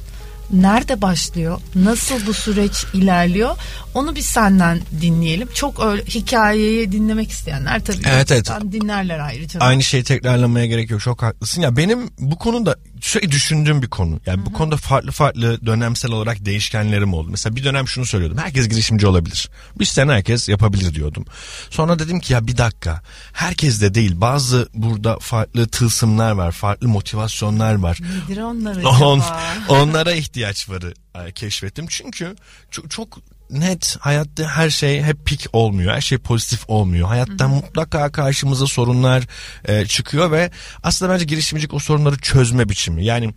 nerede 0.53 1.03
başlıyor? 1.03 1.61
Nasıl 1.75 2.27
bu 2.27 2.35
süreç 2.35 2.85
ilerliyor? 2.95 3.57
Onu 3.95 4.15
bir 4.15 4.21
senden 4.21 4.81
dinleyelim. 5.01 5.49
Çok 5.55 5.85
öyle 5.85 6.05
hikayeyi 6.05 6.93
dinlemek 6.93 7.31
isteyenler 7.31 7.85
tabii 7.85 8.03
evet, 8.07 8.33
evet. 8.33 8.51
dinlerler 8.73 9.19
ayrıca. 9.19 9.61
Aynı 9.61 9.83
şeyi 9.83 10.05
tekrarlamaya 10.05 10.67
gerek 10.67 10.91
yok. 10.91 11.01
Çok 11.01 11.23
haklısın. 11.23 11.63
Ya 11.63 11.77
benim 11.77 12.11
bu 12.19 12.39
konuda 12.39 12.77
sürekli 13.05 13.31
düşündüğüm 13.31 13.83
bir 13.83 13.89
konu. 13.89 14.21
Yani 14.27 14.39
Hı-hı. 14.39 14.47
bu 14.47 14.53
konuda 14.53 14.77
farklı 14.77 15.13
farklı 15.13 15.67
dönemsel 15.67 16.13
olarak 16.13 16.45
değişkenlerim 16.45 17.15
oldu. 17.15 17.29
Mesela 17.31 17.57
bir 17.57 17.65
dönem 17.65 17.89
şunu 17.89 18.07
söylüyordum. 18.07 18.39
Herkes 18.39 18.69
girişimci 18.69 19.07
olabilir. 19.07 19.51
Bir 19.79 19.85
sene 19.85 20.13
herkes 20.13 20.49
yapabilir 20.49 20.95
diyordum. 20.95 21.25
Sonra 21.71 21.99
dedim 21.99 22.21
ki 22.21 22.33
ya 22.33 22.47
bir 22.47 22.57
dakika. 22.57 23.03
Herkes 23.33 23.81
de 23.81 23.95
değil. 23.95 24.21
Bazı 24.21 24.69
burada 24.75 25.19
farklı 25.19 25.69
tılsımlar 25.69 26.33
var. 26.33 26.53
Farklı 26.53 26.89
motivasyonlar 26.89 27.75
var. 27.75 27.99
Nedir 28.29 28.43
onlara 28.43 28.89
On, 29.05 29.23
onlara 29.69 30.13
ihtiyaç 30.13 30.69
var 30.69 30.83
e, 31.15 31.33
keşfettim. 31.33 31.87
Çünkü 31.89 32.37
çok, 32.71 32.91
çok 32.91 33.19
net 33.51 33.97
hayatta 34.01 34.49
her 34.49 34.71
şey 34.71 35.03
hep 35.03 35.27
pik 35.27 35.47
olmuyor. 35.53 35.95
Her 35.95 36.01
şey 36.01 36.19
pozitif 36.19 36.65
olmuyor. 36.69 37.09
Hayatta 37.09 37.49
mutlaka 37.49 38.13
karşımıza 38.13 38.67
sorunlar 38.67 39.25
e, 39.65 39.87
çıkıyor 39.87 40.31
ve 40.31 40.51
aslında 40.83 41.13
bence 41.13 41.25
girişimcilik 41.25 41.75
o 41.75 41.79
sorunları 41.79 42.19
çözme 42.19 42.69
biçimi. 42.69 43.05
Yani 43.05 43.35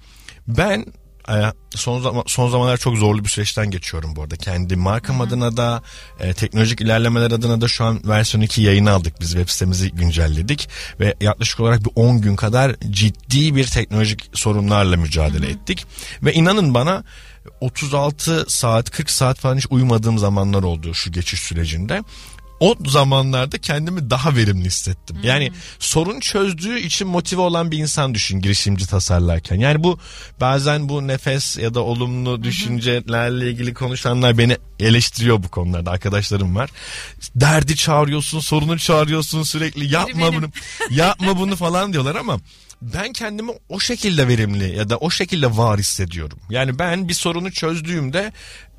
ben 0.48 0.86
e, 1.30 1.36
son 1.76 2.02
zaman 2.02 2.24
son 2.28 2.50
zamanlar 2.50 2.78
çok 2.78 2.98
zorlu 2.98 3.24
bir 3.24 3.30
süreçten 3.30 3.72
geçiyorum 3.72 4.16
bu 4.16 4.22
arada. 4.22 4.36
Kendi 4.36 4.76
markam 4.76 5.20
Hı-hı. 5.20 5.28
adına 5.28 5.58
da 5.58 5.82
e, 6.20 6.34
teknolojik 6.34 6.82
ilerlemeler 6.82 7.32
adına 7.32 7.62
da 7.62 7.68
şu 7.68 7.86
an 7.86 8.02
versiyon 8.06 8.42
2 8.42 8.62
yayını 8.62 8.92
aldık. 8.92 9.22
Biz 9.22 9.32
web 9.32 9.50
sitemizi 9.50 9.92
güncelledik 9.92 10.70
ve 11.00 11.16
yaklaşık 11.22 11.60
olarak 11.60 11.86
bir 11.86 11.92
10 11.96 12.22
gün 12.22 12.36
kadar 12.36 12.76
ciddi 12.90 13.56
bir 13.56 13.68
teknolojik 13.68 14.30
sorunlarla 14.34 14.98
mücadele 14.98 15.46
Hı-hı. 15.46 15.52
ettik. 15.52 15.86
Ve 16.24 16.34
inanın 16.34 16.74
bana 16.74 17.04
36 17.62 18.46
saat 18.48 18.92
40 18.92 19.10
saat 19.10 19.40
falan 19.40 19.58
hiç 19.58 19.68
uyumadığım 19.70 20.18
zamanlar 20.18 20.64
oldu 20.64 20.94
şu 20.94 21.12
geçiş 21.12 21.40
sürecinde 21.40 22.04
o 22.60 22.76
zamanlarda 22.86 23.58
kendimi 23.58 24.10
daha 24.10 24.36
verimli 24.36 24.66
hissettim. 24.66 25.16
Hmm. 25.16 25.24
Yani 25.24 25.52
sorun 25.80 26.20
çözdüğü 26.20 26.80
için 26.80 27.08
motive 27.08 27.42
olan 27.42 27.72
bir 27.72 27.78
insan 27.78 28.14
düşün 28.14 28.42
girişimci 28.42 28.88
tasarlarken. 28.88 29.56
Yani 29.56 29.84
bu 29.84 30.00
bazen 30.42 30.90
bu 30.90 31.08
nefes 31.08 31.58
ya 31.58 31.74
da 31.74 31.80
olumlu 31.80 32.44
düşüncelerle 32.44 33.52
ilgili 33.52 33.74
konuşanlar 33.74 34.38
beni 34.38 34.58
eleştiriyor 34.80 35.44
bu 35.44 35.50
konularda 35.50 35.92
arkadaşlarım 35.92 36.56
var. 36.56 36.70
Derdi 37.36 37.76
çağırıyorsun, 37.76 38.40
sorunu 38.40 38.80
çağırıyorsun 38.80 39.44
sürekli 39.44 39.94
yapma 39.94 40.34
bunu. 40.34 40.46
yapma 40.90 41.40
bunu 41.40 41.56
falan 41.56 41.94
diyorlar 41.94 42.16
ama 42.16 42.40
ben 42.82 43.14
kendimi 43.14 43.52
o 43.70 43.80
şekilde 43.80 44.28
verimli 44.28 44.76
ya 44.76 44.90
da 44.90 44.98
o 44.98 45.10
şekilde 45.10 45.58
var 45.58 45.80
hissediyorum. 45.80 46.40
Yani 46.50 46.80
ben 46.80 47.08
bir 47.08 47.14
sorunu 47.14 47.52
çözdüğümde 47.52 48.32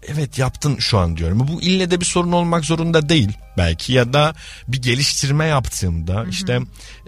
evet 0.07 0.39
yaptın 0.39 0.77
şu 0.79 0.99
an 0.99 1.17
diyorum. 1.17 1.49
Bu 1.49 1.63
ille 1.63 1.91
de 1.91 2.01
bir 2.01 2.05
sorun 2.05 2.33
olmak 2.33 2.65
zorunda 2.65 3.09
değil 3.09 3.33
belki 3.59 3.93
ya 3.93 4.13
da 4.13 4.35
bir 4.69 4.83
geliştirme 4.83 5.47
yaptığımda 5.47 6.15
Hı-hı. 6.15 6.29
işte 6.29 6.61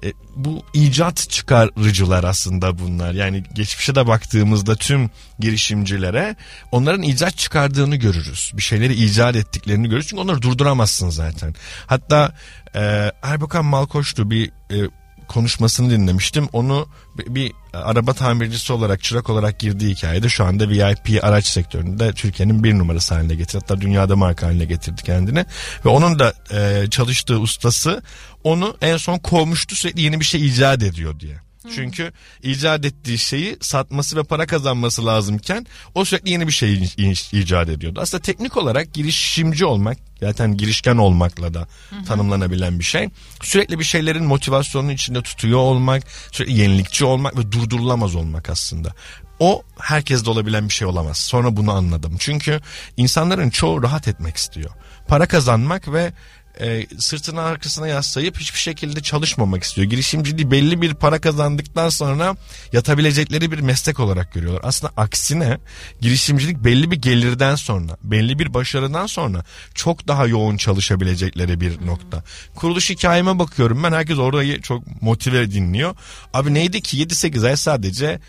e, 0.05 0.13
bu 0.37 0.63
icat 0.75 1.31
çıkarıcılar 1.31 2.25
aslında 2.25 2.79
bunlar. 2.79 3.13
Yani 3.13 3.45
geçmişe 3.55 3.95
de 3.95 4.07
baktığımızda 4.07 4.77
tüm 4.77 5.11
girişimcilere 5.39 6.37
onların 6.73 7.03
icat 7.03 7.37
çıkardığını 7.37 7.97
görürüz. 7.97 8.53
Bir 8.55 8.63
şeyleri 8.63 8.95
icat 8.95 9.37
ettiklerini 9.37 9.89
görürüz. 9.89 10.07
Çünkü 10.07 10.23
onları 10.23 10.43
durduramazsın 10.43 11.11
zaten. 11.11 11.55
Hatta 11.87 12.33
e, 12.75 13.13
Erbakan 13.23 13.65
Malkoç'tu 13.65 14.31
bir 14.31 14.51
e, 14.71 14.91
konuşmasını 15.31 15.91
dinlemiştim. 15.91 16.49
Onu 16.53 16.87
bir, 17.19 17.35
bir 17.35 17.53
araba 17.73 18.13
tamircisi 18.13 18.73
olarak 18.73 19.03
çırak 19.03 19.31
olarak 19.31 19.59
girdiği 19.59 19.95
hikayede 19.95 20.29
şu 20.29 20.45
anda 20.45 20.69
VIP 20.69 21.25
araç 21.25 21.47
sektöründe 21.47 22.13
Türkiye'nin 22.13 22.65
bir 22.65 22.79
numarası 22.79 23.15
haline 23.15 23.35
getirdi. 23.35 23.59
Hatta 23.63 23.81
dünyada 23.81 24.17
marka 24.17 24.47
haline 24.47 24.65
getirdi 24.65 25.03
kendini. 25.03 25.45
Ve 25.85 25.89
onun 25.89 26.19
da 26.19 26.35
e, 26.53 26.91
çalıştığı 26.91 27.39
ustası 27.41 28.03
onu 28.45 28.77
en 28.81 28.97
son 28.97 29.19
kovmuştu 29.19 29.75
sürekli 29.75 30.03
yeni 30.03 30.21
bir 30.21 30.25
şey 30.25 30.47
icat 30.47 30.83
ediyor 30.83 31.21
diye. 31.21 31.50
Çünkü 31.75 32.13
icat 32.43 32.85
ettiği 32.85 33.19
şeyi 33.19 33.57
satması 33.61 34.17
ve 34.17 34.23
para 34.23 34.47
kazanması 34.47 35.07
lazımken 35.07 35.67
o 35.95 36.05
sürekli 36.05 36.31
yeni 36.31 36.47
bir 36.47 36.53
şey 36.53 36.89
icat 37.33 37.69
ediyordu. 37.69 38.01
Aslında 38.03 38.23
teknik 38.23 38.57
olarak 38.57 38.95
girişimci 38.95 39.65
olmak 39.65 39.99
zaten 40.21 40.57
girişken 40.57 40.97
olmakla 40.97 41.55
da 41.55 41.69
tanımlanabilen 42.07 42.79
bir 42.79 42.85
şey. 42.85 43.09
Sürekli 43.43 43.79
bir 43.79 43.85
şeylerin 43.85 44.25
motivasyonunu 44.25 44.93
içinde 44.93 45.23
tutuyor 45.23 45.59
olmak, 45.59 46.03
sürekli 46.33 46.59
yenilikçi 46.59 47.05
olmak 47.05 47.39
ve 47.39 47.53
durdurulamaz 47.53 48.15
olmak 48.15 48.51
aslında. 48.51 48.95
O 49.39 49.63
herkeste 49.79 50.31
olabilen 50.31 50.69
bir 50.69 50.75
şey 50.75 50.89
olamaz. 50.89 51.17
Sonra 51.19 51.57
bunu 51.57 51.73
anladım. 51.73 52.17
Çünkü 52.19 52.61
insanların 52.97 53.51
çoğu 53.51 53.83
rahat 53.83 54.09
etmek 54.09 54.37
istiyor. 54.37 54.71
Para 55.09 55.27
kazanmak 55.27 55.93
ve 55.93 56.13
e, 56.61 56.87
sırtını 56.99 57.43
arkasına 57.43 57.89
yaslayıp 57.89 58.39
hiçbir 58.39 58.59
şekilde 58.59 59.01
çalışmamak 59.03 59.63
istiyor. 59.63 59.91
Girişimciliği 59.91 60.51
belli 60.51 60.83
bir 60.83 60.95
para 60.95 61.21
kazandıktan 61.21 61.89
sonra 61.89 62.37
yatabilecekleri 62.73 63.53
bir 63.53 63.61
meslek 63.61 64.01
olarak 64.01 64.33
görüyorlar. 64.33 64.61
Aslında 64.65 64.93
aksine 64.97 65.59
girişimcilik 66.01 66.65
belli 66.65 66.91
bir 66.91 66.97
gelirden 66.97 67.55
sonra, 67.55 67.97
belli 68.03 68.39
bir 68.39 68.55
başarıdan 68.55 69.07
sonra 69.07 69.45
çok 69.75 70.09
daha 70.09 70.27
yoğun 70.27 70.57
çalışabilecekleri 70.57 71.61
bir 71.61 71.87
nokta. 71.87 72.25
Kuruluş 72.55 72.91
hikayeme 72.91 73.39
bakıyorum 73.39 73.83
ben 73.83 73.93
herkes 73.93 74.19
orayı 74.19 74.63
çok 74.63 75.03
motive 75.03 75.51
dinliyor. 75.51 75.97
Abi 76.35 76.55
neydi 76.55 76.81
ki 76.81 77.07
7-8 77.07 77.49
ay 77.49 77.57
sadece 77.57 78.21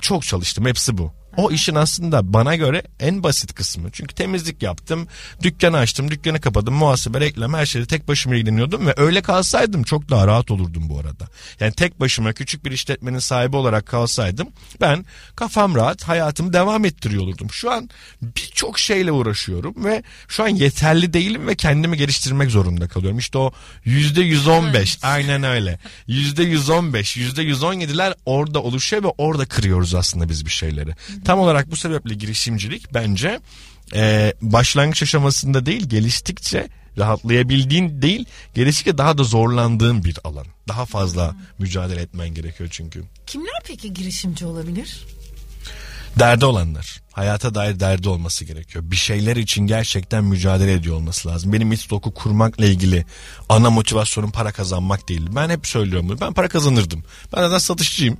çok 0.00 0.22
çalıştım 0.22 0.66
hepsi 0.66 0.98
bu. 0.98 1.21
O 1.36 1.50
işin 1.50 1.74
aslında 1.74 2.32
bana 2.32 2.56
göre 2.56 2.82
en 3.00 3.22
basit 3.22 3.54
kısmı. 3.54 3.90
Çünkü 3.92 4.14
temizlik 4.14 4.62
yaptım, 4.62 5.08
dükkanı 5.42 5.76
açtım, 5.76 6.10
dükkanı 6.10 6.40
kapadım, 6.40 6.74
muhasebe, 6.74 7.20
reklam 7.20 7.54
her 7.54 7.66
şeyi 7.66 7.86
tek 7.86 8.08
başıma 8.08 8.34
ilgileniyordum 8.34 8.86
ve 8.86 8.94
öyle 8.96 9.22
kalsaydım 9.22 9.82
çok 9.82 10.10
daha 10.10 10.26
rahat 10.26 10.50
olurdum 10.50 10.88
bu 10.88 10.98
arada. 10.98 11.28
Yani 11.60 11.72
tek 11.72 12.00
başıma 12.00 12.32
küçük 12.32 12.64
bir 12.64 12.70
işletmenin 12.70 13.18
sahibi 13.18 13.56
olarak 13.56 13.86
kalsaydım 13.86 14.48
ben 14.80 15.06
kafam 15.36 15.74
rahat 15.74 16.02
hayatımı 16.02 16.52
devam 16.52 16.84
ettiriyor 16.84 17.22
olurdum. 17.22 17.48
Şu 17.50 17.70
an 17.70 17.90
birçok 18.22 18.78
şeyle 18.78 19.12
uğraşıyorum 19.12 19.84
ve 19.84 20.02
şu 20.28 20.44
an 20.44 20.48
yeterli 20.48 21.12
değilim 21.12 21.46
ve 21.46 21.54
kendimi 21.54 21.96
geliştirmek 21.96 22.50
zorunda 22.50 22.88
kalıyorum. 22.88 23.18
İşte 23.18 23.38
o 23.38 23.52
yüzde 23.84 24.20
yüz 24.22 24.48
on 24.48 24.74
beş 24.74 24.98
aynen 25.02 25.42
öyle. 25.42 25.78
Yüzde 26.06 26.42
yüz 26.42 26.70
on 26.70 26.92
beş, 26.92 27.16
yüzde 27.16 27.42
yüz 27.42 27.62
on 27.62 27.72
yediler 27.72 28.14
orada 28.26 28.62
oluşuyor 28.62 29.02
ve 29.02 29.08
orada 29.18 29.46
kırıyoruz 29.46 29.94
aslında 29.94 30.28
biz 30.28 30.46
bir 30.46 30.50
şeyleri. 30.50 30.94
Tam 31.24 31.38
olarak 31.38 31.70
bu 31.70 31.76
sebeple 31.76 32.14
girişimcilik 32.14 32.94
bence 32.94 33.40
e, 33.94 34.32
başlangıç 34.42 35.02
aşamasında 35.02 35.66
değil 35.66 35.88
geliştikçe 35.88 36.68
rahatlayabildiğin 36.98 38.02
değil 38.02 38.24
geliştikçe 38.54 38.98
daha 38.98 39.18
da 39.18 39.24
zorlandığın 39.24 40.04
bir 40.04 40.18
alan. 40.24 40.46
Daha 40.68 40.86
fazla 40.86 41.32
hmm. 41.32 41.38
mücadele 41.58 42.00
etmen 42.00 42.28
gerekiyor 42.28 42.68
çünkü. 42.72 43.04
Kimler 43.26 43.60
peki 43.64 43.94
girişimci 43.94 44.46
olabilir? 44.46 45.06
Derdi 46.18 46.44
olanlar. 46.44 47.02
Hayata 47.12 47.54
dair 47.54 47.80
derdi 47.80 48.08
olması 48.08 48.44
gerekiyor. 48.44 48.84
Bir 48.90 48.96
şeyler 48.96 49.36
için 49.36 49.66
gerçekten 49.66 50.24
mücadele 50.24 50.72
ediyor 50.72 50.96
olması 50.96 51.28
lazım. 51.28 51.52
Benim 51.52 51.68
Mitstok'u 51.68 52.14
kurmakla 52.14 52.64
ilgili 52.64 53.04
ana 53.48 53.70
motivasyonum 53.70 54.30
para 54.30 54.52
kazanmak 54.52 55.08
değil. 55.08 55.22
Ben 55.36 55.50
hep 55.50 55.66
söylüyorum 55.66 56.08
bunu. 56.08 56.20
Ben 56.20 56.32
para 56.32 56.48
kazanırdım. 56.48 57.04
Ben 57.36 57.40
zaten 57.40 57.58
satışçıyım. 57.58 58.18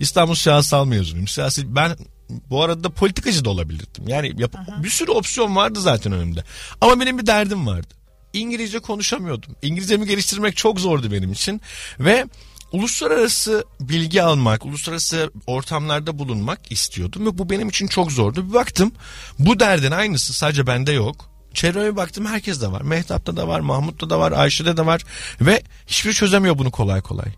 İstanbul 0.00 0.34
Siyasal 0.34 0.86
mezunuyum. 0.86 1.28
Siyasi 1.28 1.74
ben 1.74 1.96
bu 2.30 2.62
arada 2.62 2.90
politikacı 2.90 3.44
da 3.44 3.50
olabilirdim. 3.50 4.08
Yani 4.08 4.32
yap- 4.38 4.56
bir 4.84 4.90
sürü 4.90 5.10
opsiyon 5.10 5.56
vardı 5.56 5.80
zaten 5.80 6.12
önümde. 6.12 6.44
Ama 6.80 7.00
benim 7.00 7.18
bir 7.18 7.26
derdim 7.26 7.66
vardı. 7.66 7.94
İngilizce 8.32 8.78
konuşamıyordum. 8.78 9.56
İngilizcemi 9.62 10.06
geliştirmek 10.06 10.56
çok 10.56 10.80
zordu 10.80 11.12
benim 11.12 11.32
için 11.32 11.60
ve 12.00 12.26
uluslararası 12.72 13.64
bilgi 13.80 14.22
almak, 14.22 14.66
uluslararası 14.66 15.30
ortamlarda 15.46 16.18
bulunmak 16.18 16.72
istiyordum 16.72 17.26
ve 17.26 17.38
bu 17.38 17.50
benim 17.50 17.68
için 17.68 17.86
çok 17.86 18.12
zordu. 18.12 18.48
Bir 18.48 18.54
baktım 18.54 18.92
bu 19.38 19.60
derdin 19.60 19.90
aynısı 19.90 20.32
sadece 20.32 20.66
bende 20.66 20.92
yok. 20.92 21.28
Çevreme 21.54 21.96
baktım 21.96 22.26
herkes 22.26 22.60
de 22.62 22.72
var. 22.72 22.80
Mehtap'ta 22.82 23.36
da 23.36 23.48
var, 23.48 23.60
Mahmut'ta 23.60 24.10
da 24.10 24.18
var, 24.18 24.32
Ayşe'de 24.32 24.76
de 24.76 24.86
var 24.86 25.02
ve 25.40 25.62
hiçbir 25.86 26.12
çözemiyor 26.12 26.58
bunu 26.58 26.70
kolay 26.70 27.00
kolay. 27.00 27.28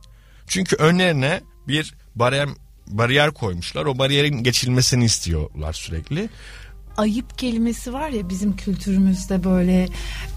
Çünkü 0.47 0.77
önlerine 0.77 1.41
bir 1.69 1.95
barem 2.15 2.57
bariyer 2.87 3.31
koymuşlar. 3.31 3.85
O 3.85 3.99
bariyerin 3.99 4.43
geçilmesini 4.43 5.05
istiyorlar 5.05 5.73
sürekli. 5.73 6.29
ayıp 6.97 7.39
kelimesi 7.39 7.93
var 7.93 8.09
ya 8.09 8.29
bizim 8.29 8.57
kültürümüzde 8.57 9.45
böyle 9.45 9.89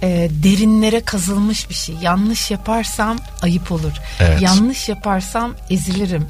e, 0.01 0.29
derinlere 0.43 1.01
kazılmış 1.01 1.69
bir 1.69 1.73
şey. 1.75 1.95
Yanlış 2.01 2.51
yaparsam 2.51 3.17
ayıp 3.41 3.71
olur. 3.71 3.93
Evet. 4.19 4.41
Yanlış 4.41 4.89
yaparsam 4.89 5.55
ezilirim. 5.69 6.25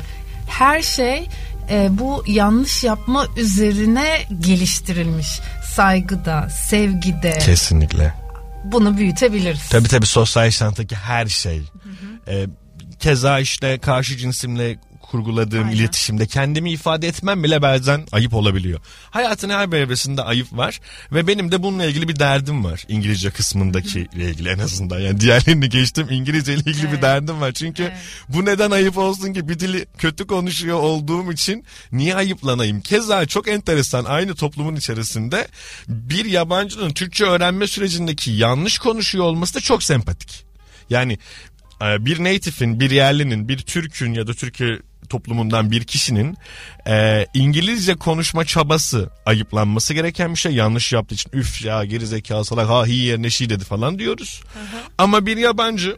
Her 0.49 0.81
şey 0.81 1.27
e, 1.69 1.87
bu 1.91 2.23
yanlış 2.27 2.83
yapma 2.83 3.27
üzerine 3.37 4.27
geliştirilmiş. 4.39 5.39
Saygıda, 5.75 6.49
sevgide. 6.49 7.37
Kesinlikle. 7.45 8.13
Bunu 8.63 8.97
büyütebiliriz. 8.97 9.69
Tabii 9.69 9.87
tabii 9.87 10.05
sosyal 10.05 10.45
yaşantıdaki 10.45 10.95
her 10.95 11.25
şey. 11.27 11.59
Hı 11.59 11.89
hı. 11.89 12.31
E, 12.31 12.47
keza 12.99 13.39
işte 13.39 13.77
karşı 13.77 14.17
cinsimle 14.17 14.79
kurguladığım 15.11 15.63
Aynen. 15.63 15.75
iletişimde 15.75 16.27
kendimi 16.27 16.71
ifade 16.71 17.07
etmem 17.07 17.43
bile 17.43 17.61
bazen 17.61 18.07
ayıp 18.11 18.33
olabiliyor. 18.33 18.79
Hayatın 19.11 19.49
her 19.49 19.71
bir 19.71 19.77
evresinde 19.77 20.21
ayıp 20.21 20.53
var 20.53 20.79
ve 21.11 21.27
benim 21.27 21.51
de 21.51 21.63
bununla 21.63 21.85
ilgili 21.85 22.07
bir 22.07 22.19
derdim 22.19 22.63
var. 22.63 22.83
İngilizce 22.87 23.29
kısmındaki 23.29 24.07
ile 24.15 24.29
ilgili 24.29 24.49
en 24.49 24.59
azından. 24.59 24.99
Yani 24.99 25.19
diğerlerini 25.19 25.69
geçtim 25.69 26.07
İngilizce 26.09 26.53
ile 26.53 26.59
ilgili 26.59 26.87
evet. 26.87 26.97
bir 26.97 27.01
derdim 27.01 27.41
var. 27.41 27.51
Çünkü 27.51 27.83
evet. 27.83 27.97
bu 28.29 28.45
neden 28.45 28.71
ayıp 28.71 28.97
olsun 28.97 29.33
ki 29.33 29.49
bir 29.49 29.59
dili 29.59 29.85
kötü 29.97 30.27
konuşuyor 30.27 30.79
olduğum 30.79 31.31
için 31.31 31.65
niye 31.91 32.15
ayıplanayım? 32.15 32.81
Keza 32.81 33.25
çok 33.25 33.47
enteresan 33.47 34.05
aynı 34.05 34.35
toplumun 34.35 34.75
içerisinde 34.75 35.47
bir 35.87 36.25
yabancının 36.25 36.89
Türkçe 36.89 37.25
öğrenme 37.25 37.67
sürecindeki 37.67 38.31
yanlış 38.31 38.77
konuşuyor 38.77 39.25
olması 39.25 39.55
da 39.55 39.59
çok 39.59 39.83
sempatik. 39.83 40.45
Yani 40.89 41.17
e, 41.81 42.05
bir 42.05 42.23
native'in, 42.23 42.79
bir 42.79 42.91
yerlinin, 42.91 43.49
bir 43.49 43.57
Türk'ün 43.57 44.13
ya 44.13 44.27
da 44.27 44.33
Türkiye 44.33 44.79
toplumundan 45.09 45.71
bir 45.71 45.83
kişinin 45.83 46.37
e, 46.87 47.25
İngilizce 47.33 47.95
konuşma 47.95 48.45
çabası 48.45 49.09
ayıplanması 49.25 49.93
gereken 49.93 50.31
bir 50.33 50.39
şey. 50.39 50.51
Yanlış 50.51 50.93
yaptığı 50.93 51.15
için 51.15 51.31
üf 51.33 51.65
ya 51.65 51.85
gerizekalı 51.85 52.45
salak 52.45 52.69
ha 52.69 52.85
hi 52.85 52.95
yerine 52.95 53.29
şi 53.29 53.49
dedi 53.49 53.63
falan 53.63 53.99
diyoruz. 53.99 54.41
Hı 54.53 54.59
hı. 54.59 54.81
Ama 54.97 55.25
bir 55.25 55.37
yabancı 55.37 55.97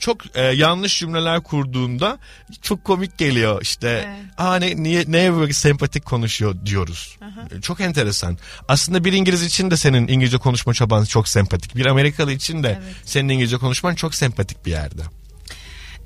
çok 0.00 0.36
e, 0.36 0.42
yanlış 0.42 0.98
cümleler 0.98 1.40
kurduğunda 1.40 2.18
çok 2.62 2.84
komik 2.84 3.18
geliyor 3.18 3.62
işte. 3.62 3.88
Evet. 3.88 4.38
Aa 4.38 4.56
ne 4.56 4.82
niye 4.82 5.04
neye 5.08 5.34
böyle 5.34 5.52
sempatik 5.52 6.04
konuşuyor 6.04 6.66
diyoruz. 6.66 7.16
Aha. 7.20 7.60
Çok 7.60 7.80
enteresan. 7.80 8.38
Aslında 8.68 9.04
bir 9.04 9.12
İngiliz 9.12 9.42
için 9.42 9.70
de 9.70 9.76
senin 9.76 10.08
İngilizce 10.08 10.38
konuşma 10.38 10.74
çaban 10.74 11.04
çok 11.04 11.28
sempatik. 11.28 11.76
Bir 11.76 11.86
Amerikalı 11.86 12.32
için 12.32 12.62
de 12.62 12.78
evet. 12.82 12.96
senin 13.04 13.28
İngilizce 13.28 13.56
konuşman 13.56 13.94
çok 13.94 14.14
sempatik 14.14 14.66
bir 14.66 14.70
yerde. 14.70 15.02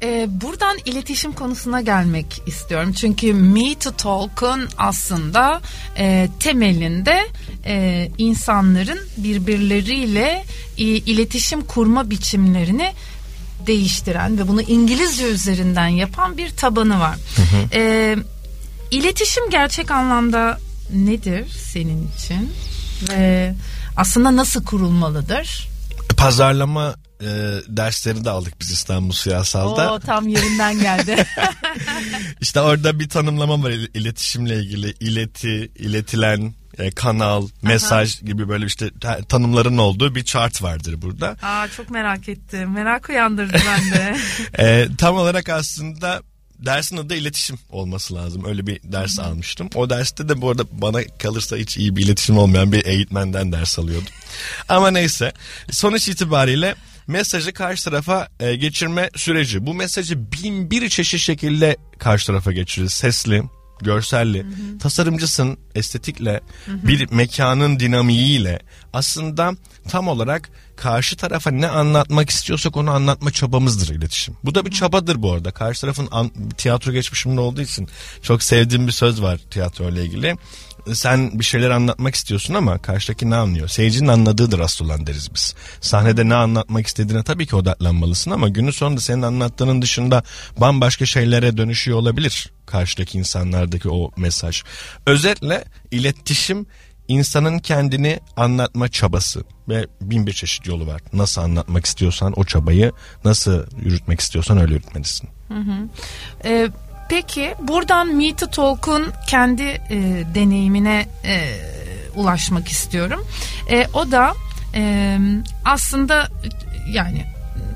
Ee, 0.02 0.26
buradan 0.30 0.78
iletişim 0.84 1.32
konusuna 1.32 1.80
gelmek 1.80 2.42
istiyorum. 2.46 2.92
Çünkü 2.92 3.34
Me 3.34 3.74
to 3.74 3.92
Talk'un 3.92 4.68
aslında 4.78 5.60
e, 5.98 6.28
temelinde 6.40 7.28
e, 7.66 8.08
insanların 8.18 9.00
birbirleriyle 9.16 10.44
e, 10.78 10.82
iletişim 10.82 11.64
kurma 11.64 12.10
biçimlerini 12.10 12.92
değiştiren 13.66 14.38
ve 14.38 14.48
bunu 14.48 14.62
İngilizce 14.62 15.24
üzerinden 15.24 15.88
yapan 15.88 16.36
bir 16.38 16.50
tabanı 16.50 17.00
var. 17.00 17.16
Hı 17.36 17.42
hı. 17.42 17.80
E, 17.80 18.16
iletişim 18.90 19.50
gerçek 19.50 19.90
anlamda 19.90 20.58
nedir 20.92 21.48
senin 21.72 22.08
için? 22.16 22.52
Ve 23.08 23.54
aslında 23.96 24.36
nasıl 24.36 24.64
kurulmalıdır? 24.64 25.73
Pazarlama 26.16 26.94
e, 27.20 27.26
dersleri 27.68 28.24
de 28.24 28.30
aldık 28.30 28.54
biz 28.60 28.70
İstanbul 28.70 29.12
Siyasal'da. 29.12 29.92
Oo, 29.92 30.00
tam 30.00 30.28
yerinden 30.28 30.80
geldi. 30.80 31.26
İşte 32.40 32.60
orada 32.60 33.00
bir 33.00 33.08
tanımlama 33.08 33.62
var 33.62 33.70
iletişimle 33.70 34.56
ilgili. 34.56 34.94
İleti, 35.00 35.72
iletilen, 35.76 36.54
e, 36.78 36.90
kanal, 36.90 37.48
mesaj 37.62 38.16
Aha. 38.16 38.26
gibi 38.26 38.48
böyle 38.48 38.66
işte 38.66 38.90
tanımların 39.28 39.78
olduğu 39.78 40.14
bir 40.14 40.24
chart 40.24 40.62
vardır 40.62 41.02
burada. 41.02 41.36
Aa 41.42 41.68
çok 41.68 41.90
merak 41.90 42.28
ettim. 42.28 42.72
Merak 42.72 43.08
uyandırdı 43.08 43.56
bende. 43.66 44.16
e, 44.58 44.88
tam 44.98 45.16
olarak 45.16 45.48
aslında 45.48 46.22
dersin 46.58 46.96
adı 46.96 47.14
iletişim 47.14 47.58
olması 47.70 48.14
lazım. 48.14 48.44
Öyle 48.44 48.66
bir 48.66 48.80
ders 48.82 49.18
almıştım. 49.18 49.70
O 49.74 49.90
derste 49.90 50.28
de 50.28 50.40
bu 50.40 50.50
arada 50.50 50.64
bana 50.72 51.04
kalırsa 51.18 51.56
hiç 51.56 51.76
iyi 51.76 51.96
bir 51.96 52.04
iletişim 52.04 52.38
olmayan 52.38 52.72
bir 52.72 52.86
eğitmenden 52.86 53.52
ders 53.52 53.78
alıyordum. 53.78 54.08
Ama 54.68 54.90
neyse 54.90 55.32
sonuç 55.70 56.08
itibariyle 56.08 56.74
mesajı 57.06 57.52
karşı 57.52 57.84
tarafa 57.84 58.28
e, 58.40 58.56
geçirme 58.56 59.10
süreci. 59.16 59.66
Bu 59.66 59.74
mesajı 59.74 60.32
bin 60.32 60.70
bir 60.70 60.88
çeşit 60.88 61.20
şekilde 61.20 61.76
karşı 61.98 62.26
tarafa 62.26 62.52
geçiririz. 62.52 62.92
Sesli, 62.92 63.42
görselli, 63.84 64.42
hı 64.42 64.46
hı. 64.46 64.78
tasarımcısın 64.78 65.58
estetikle, 65.74 66.40
hı 66.66 66.72
hı. 66.72 66.88
bir 66.88 67.10
mekanın 67.10 67.80
dinamiğiyle 67.80 68.60
aslında 68.92 69.52
tam 69.88 70.08
olarak 70.08 70.50
karşı 70.76 71.16
tarafa 71.16 71.50
ne 71.50 71.68
anlatmak 71.68 72.30
istiyorsak 72.30 72.76
onu 72.76 72.90
anlatma 72.90 73.30
çabamızdır 73.30 73.94
iletişim. 73.94 74.36
Bu 74.44 74.54
da 74.54 74.66
bir 74.66 74.70
çabadır 74.70 75.22
bu 75.22 75.32
arada. 75.32 75.50
Karşı 75.50 75.80
tarafın 75.80 76.08
an, 76.10 76.30
tiyatro 76.56 76.92
geçmişimde 76.92 77.40
olduğu 77.40 77.60
için 77.60 77.88
çok 78.22 78.42
sevdiğim 78.42 78.86
bir 78.86 78.92
söz 78.92 79.22
var 79.22 79.40
tiyatro 79.50 79.88
ile 79.88 80.04
ilgili 80.04 80.36
sen 80.92 81.38
bir 81.38 81.44
şeyler 81.44 81.70
anlatmak 81.70 82.14
istiyorsun 82.14 82.54
ama 82.54 82.78
karşıdaki 82.78 83.30
ne 83.30 83.36
anlıyor? 83.36 83.68
Seyircinin 83.68 84.08
anladığıdır 84.08 84.58
asıl 84.58 84.84
olan 84.84 85.06
deriz 85.06 85.34
biz. 85.34 85.54
Sahnede 85.80 86.28
ne 86.28 86.34
anlatmak 86.34 86.86
istediğine 86.86 87.22
tabii 87.22 87.46
ki 87.46 87.56
odaklanmalısın 87.56 88.30
ama 88.30 88.48
günün 88.48 88.70
sonunda 88.70 89.00
senin 89.00 89.22
anlattığının 89.22 89.82
dışında 89.82 90.22
bambaşka 90.56 91.06
şeylere 91.06 91.56
dönüşüyor 91.56 91.98
olabilir 91.98 92.50
karşıdaki 92.66 93.18
insanlardaki 93.18 93.88
o 93.88 94.10
mesaj. 94.16 94.62
Özetle 95.06 95.64
iletişim 95.90 96.66
insanın 97.08 97.58
kendini 97.58 98.20
anlatma 98.36 98.88
çabası 98.88 99.44
ve 99.68 99.86
bin 100.00 100.26
bir 100.26 100.32
çeşit 100.32 100.66
yolu 100.66 100.86
var. 100.86 101.00
Nasıl 101.12 101.40
anlatmak 101.40 101.86
istiyorsan 101.86 102.32
o 102.36 102.44
çabayı 102.44 102.92
nasıl 103.24 103.66
yürütmek 103.84 104.20
istiyorsan 104.20 104.58
öyle 104.58 104.74
yürütmelisin. 104.74 105.28
Hı 105.48 105.54
hı. 105.54 105.88
Ee, 106.44 106.68
Peki 107.14 107.54
buradan 107.60 108.08
Meet 108.08 108.38
the 108.38 108.46
Talk'un 108.46 109.12
kendi 109.26 109.62
e, 109.62 110.24
deneyimine 110.34 111.06
e, 111.24 111.56
ulaşmak 112.14 112.68
istiyorum. 112.68 113.26
E, 113.70 113.86
o 113.94 114.10
da 114.10 114.34
e, 114.74 115.18
aslında 115.64 116.28
yani 116.88 117.24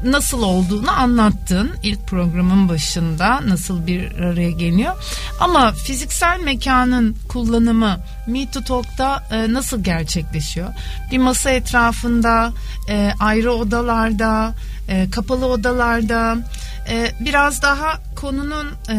nasıl 0.05 0.42
olduğunu 0.42 0.90
anlattın 0.90 1.70
ilk 1.83 2.07
programın 2.07 2.68
başında 2.68 3.40
nasıl 3.46 3.87
bir 3.87 4.18
araya 4.18 4.51
geliyor. 4.51 4.94
Ama 5.40 5.72
fiziksel 5.72 6.40
mekanın 6.40 7.16
kullanımı 7.29 7.96
Meet 8.27 8.53
to 8.53 8.61
Talk'ta 8.61 9.22
e, 9.31 9.53
nasıl 9.53 9.85
gerçekleşiyor? 9.85 10.68
Bir 11.12 11.18
masa 11.18 11.51
etrafında, 11.51 12.53
e, 12.88 13.12
ayrı 13.20 13.53
odalarda, 13.53 14.55
e, 14.88 15.11
kapalı 15.11 15.46
odalarda 15.46 16.38
e, 16.88 17.12
biraz 17.20 17.62
daha 17.62 18.01
konunun 18.20 18.66
e, 18.66 18.96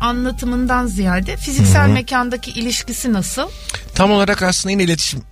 anlatımından 0.00 0.86
ziyade 0.86 1.36
fiziksel 1.36 1.86
Hı-hı. 1.86 1.94
mekandaki 1.94 2.50
ilişkisi 2.50 3.12
nasıl? 3.12 3.48
Tam 3.94 4.10
olarak 4.10 4.42
aslında 4.42 4.70
yine 4.70 4.82
iletişim 4.82 5.22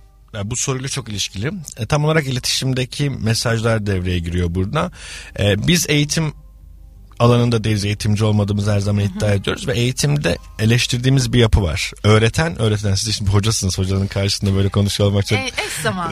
bu 0.43 0.55
soruyla 0.55 0.89
çok 0.89 1.09
ilişkili. 1.09 1.51
E, 1.77 1.85
tam 1.85 2.05
olarak 2.05 2.27
iletişimdeki 2.27 3.09
mesajlar 3.09 3.85
devreye 3.85 4.19
giriyor 4.19 4.55
burada. 4.55 4.91
E, 5.39 5.67
biz 5.67 5.89
eğitim 5.89 6.33
alanında 7.19 7.63
değiliz 7.63 7.85
eğitimci 7.85 8.23
olmadığımız 8.23 8.67
her 8.67 8.79
zaman 8.79 9.03
iddia 9.03 9.33
ediyoruz 9.33 9.67
ve 9.67 9.73
eğitimde 9.77 10.37
eleştirdiğimiz 10.59 11.33
bir 11.33 11.39
yapı 11.39 11.63
var. 11.63 11.91
Öğreten, 12.03 12.61
öğreten 12.61 12.95
siz 12.95 13.15
şimdi 13.15 13.31
hocasınız 13.31 13.77
hocanın 13.77 14.07
karşısında 14.07 14.55
böyle 14.55 14.69
konuşuyor 14.69 15.09
olmak 15.09 15.27
çok... 15.27 15.39
E, 15.39 15.45
eş 15.45 15.83
zaman. 15.83 16.11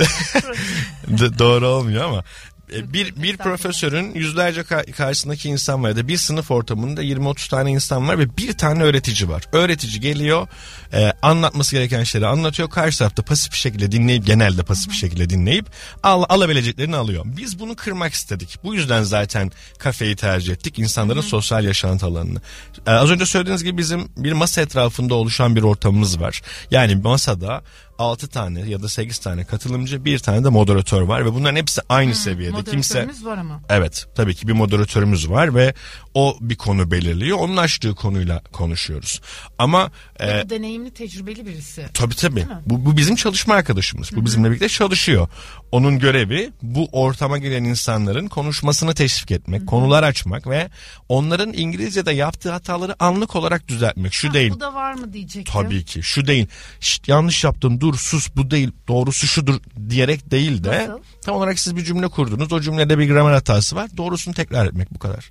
Doğru 1.39 1.67
olmuyor 1.67 2.03
ama 2.03 2.23
bir 2.69 3.15
bir 3.15 3.37
profesörün 3.37 4.13
yüzlerce 4.13 4.63
karşısındaki 4.97 5.49
insan 5.49 5.83
var 5.83 5.89
ya 5.89 5.95
da 5.95 6.07
bir 6.07 6.17
sınıf 6.17 6.51
ortamında 6.51 7.03
20-30 7.03 7.49
tane 7.49 7.71
insan 7.71 8.07
var 8.07 8.19
ve 8.19 8.37
bir 8.37 8.53
tane 8.53 8.83
öğretici 8.83 9.29
var. 9.29 9.43
Öğretici 9.51 9.99
geliyor 9.99 10.47
e, 10.93 11.13
anlatması 11.21 11.75
gereken 11.75 12.03
şeyleri 12.03 12.29
anlatıyor. 12.29 12.69
Karşı 12.69 12.99
tarafta 12.99 13.23
pasif 13.23 13.51
bir 13.51 13.57
şekilde 13.57 13.91
dinleyip 13.91 14.25
genelde 14.25 14.63
pasif 14.63 14.89
bir 14.89 14.95
şekilde 14.95 15.29
dinleyip 15.29 15.65
al, 16.03 16.23
alabileceklerini 16.29 16.95
alıyor. 16.95 17.25
Biz 17.25 17.59
bunu 17.59 17.75
kırmak 17.75 18.13
istedik. 18.13 18.57
Bu 18.63 18.75
yüzden 18.75 19.03
zaten 19.03 19.51
kafeyi 19.77 20.15
tercih 20.15 20.53
ettik. 20.53 20.79
insanların 20.79 21.19
Hı-hı. 21.19 21.29
sosyal 21.29 21.65
yaşantı 21.65 22.05
alanını. 22.05 22.41
E, 22.87 22.91
az 22.91 23.11
önce 23.11 23.25
söylediğiniz 23.25 23.63
gibi 23.63 23.77
bizim 23.77 24.09
bir 24.17 24.31
masa 24.31 24.61
etrafında 24.61 25.15
oluşan 25.15 25.55
bir 25.55 25.63
ortamımız 25.63 26.19
var. 26.19 26.41
Yani 26.71 26.95
masada 26.95 27.61
6 27.99 28.27
tane 28.27 28.69
ya 28.69 28.83
da 28.83 28.89
8 28.89 29.17
tane 29.17 29.43
katılımcı 29.43 30.05
bir 30.05 30.19
tane 30.19 30.43
de 30.43 30.49
moderatör 30.49 31.01
var 31.01 31.25
ve 31.25 31.33
bunların 31.33 31.55
hepsi 31.55 31.81
aynı 31.89 32.11
hmm, 32.11 32.15
seviyede. 32.15 32.51
Moderatörümüz 32.51 32.87
Kimse, 32.87 33.29
var 33.29 33.37
ama. 33.37 33.61
Evet 33.69 34.05
tabii 34.15 34.35
ki 34.35 34.47
bir 34.47 34.53
moderatörümüz 34.53 35.29
var 35.29 35.55
ve 35.55 35.73
o 36.15 36.37
bir 36.41 36.55
konu 36.55 36.91
belirliyor. 36.91 37.37
Onun 37.37 37.57
açtığı 37.57 37.95
konuyla 37.95 38.41
konuşuyoruz. 38.51 39.21
Ama 39.57 39.91
e, 40.21 40.43
bu 40.45 40.49
deneyimli 40.49 40.91
tecrübeli 40.91 41.45
birisi. 41.45 41.85
Tabii 41.93 42.15
tabii. 42.15 42.47
Bu, 42.65 42.85
bu 42.85 42.97
bizim 42.97 43.15
çalışma 43.15 43.53
arkadaşımız. 43.53 44.15
Bu 44.15 44.25
bizimle 44.25 44.49
birlikte 44.49 44.69
çalışıyor. 44.69 45.27
Onun 45.71 45.99
görevi 45.99 46.51
bu 46.61 46.89
ortama 46.91 47.37
gelen 47.37 47.63
insanların 47.63 48.27
konuşmasını 48.27 48.93
teşvik 48.93 49.31
etmek, 49.31 49.59
Hı-hı. 49.59 49.65
konular 49.65 50.03
açmak 50.03 50.47
ve 50.47 50.69
onların 51.09 51.53
İngilizce'de 51.53 52.11
yaptığı 52.11 52.51
hataları 52.51 53.03
anlık 53.03 53.35
olarak 53.35 53.67
düzeltmek. 53.67 54.13
Şu 54.13 54.29
ha, 54.29 54.33
değil. 54.33 54.51
Bu 54.51 54.59
da 54.59 54.73
var 54.73 54.93
mı 54.93 55.13
diyecektim. 55.13 55.53
Tabii 55.53 55.85
ki. 55.85 56.03
Şu 56.03 56.27
değil. 56.27 56.47
Şşt, 56.79 57.07
yanlış 57.07 57.43
yaptın 57.43 57.81
dur 57.81 57.95
sus 57.97 58.35
bu 58.35 58.51
değil 58.51 58.71
doğrusu 58.87 59.27
şudur 59.27 59.59
diyerek 59.89 60.31
değil 60.31 60.63
de 60.63 60.87
Nasıl? 60.89 61.03
tam 61.21 61.35
olarak 61.35 61.59
siz 61.59 61.75
bir 61.75 61.83
cümle 61.83 62.07
kurdunuz 62.07 62.53
o 62.53 62.61
cümlede 62.61 62.99
bir 62.99 63.11
gramer 63.11 63.33
hatası 63.33 63.75
var 63.75 63.89
doğrusunu 63.97 64.33
tekrar 64.33 64.65
etmek 64.65 64.93
bu 64.93 64.99
kadar 64.99 65.29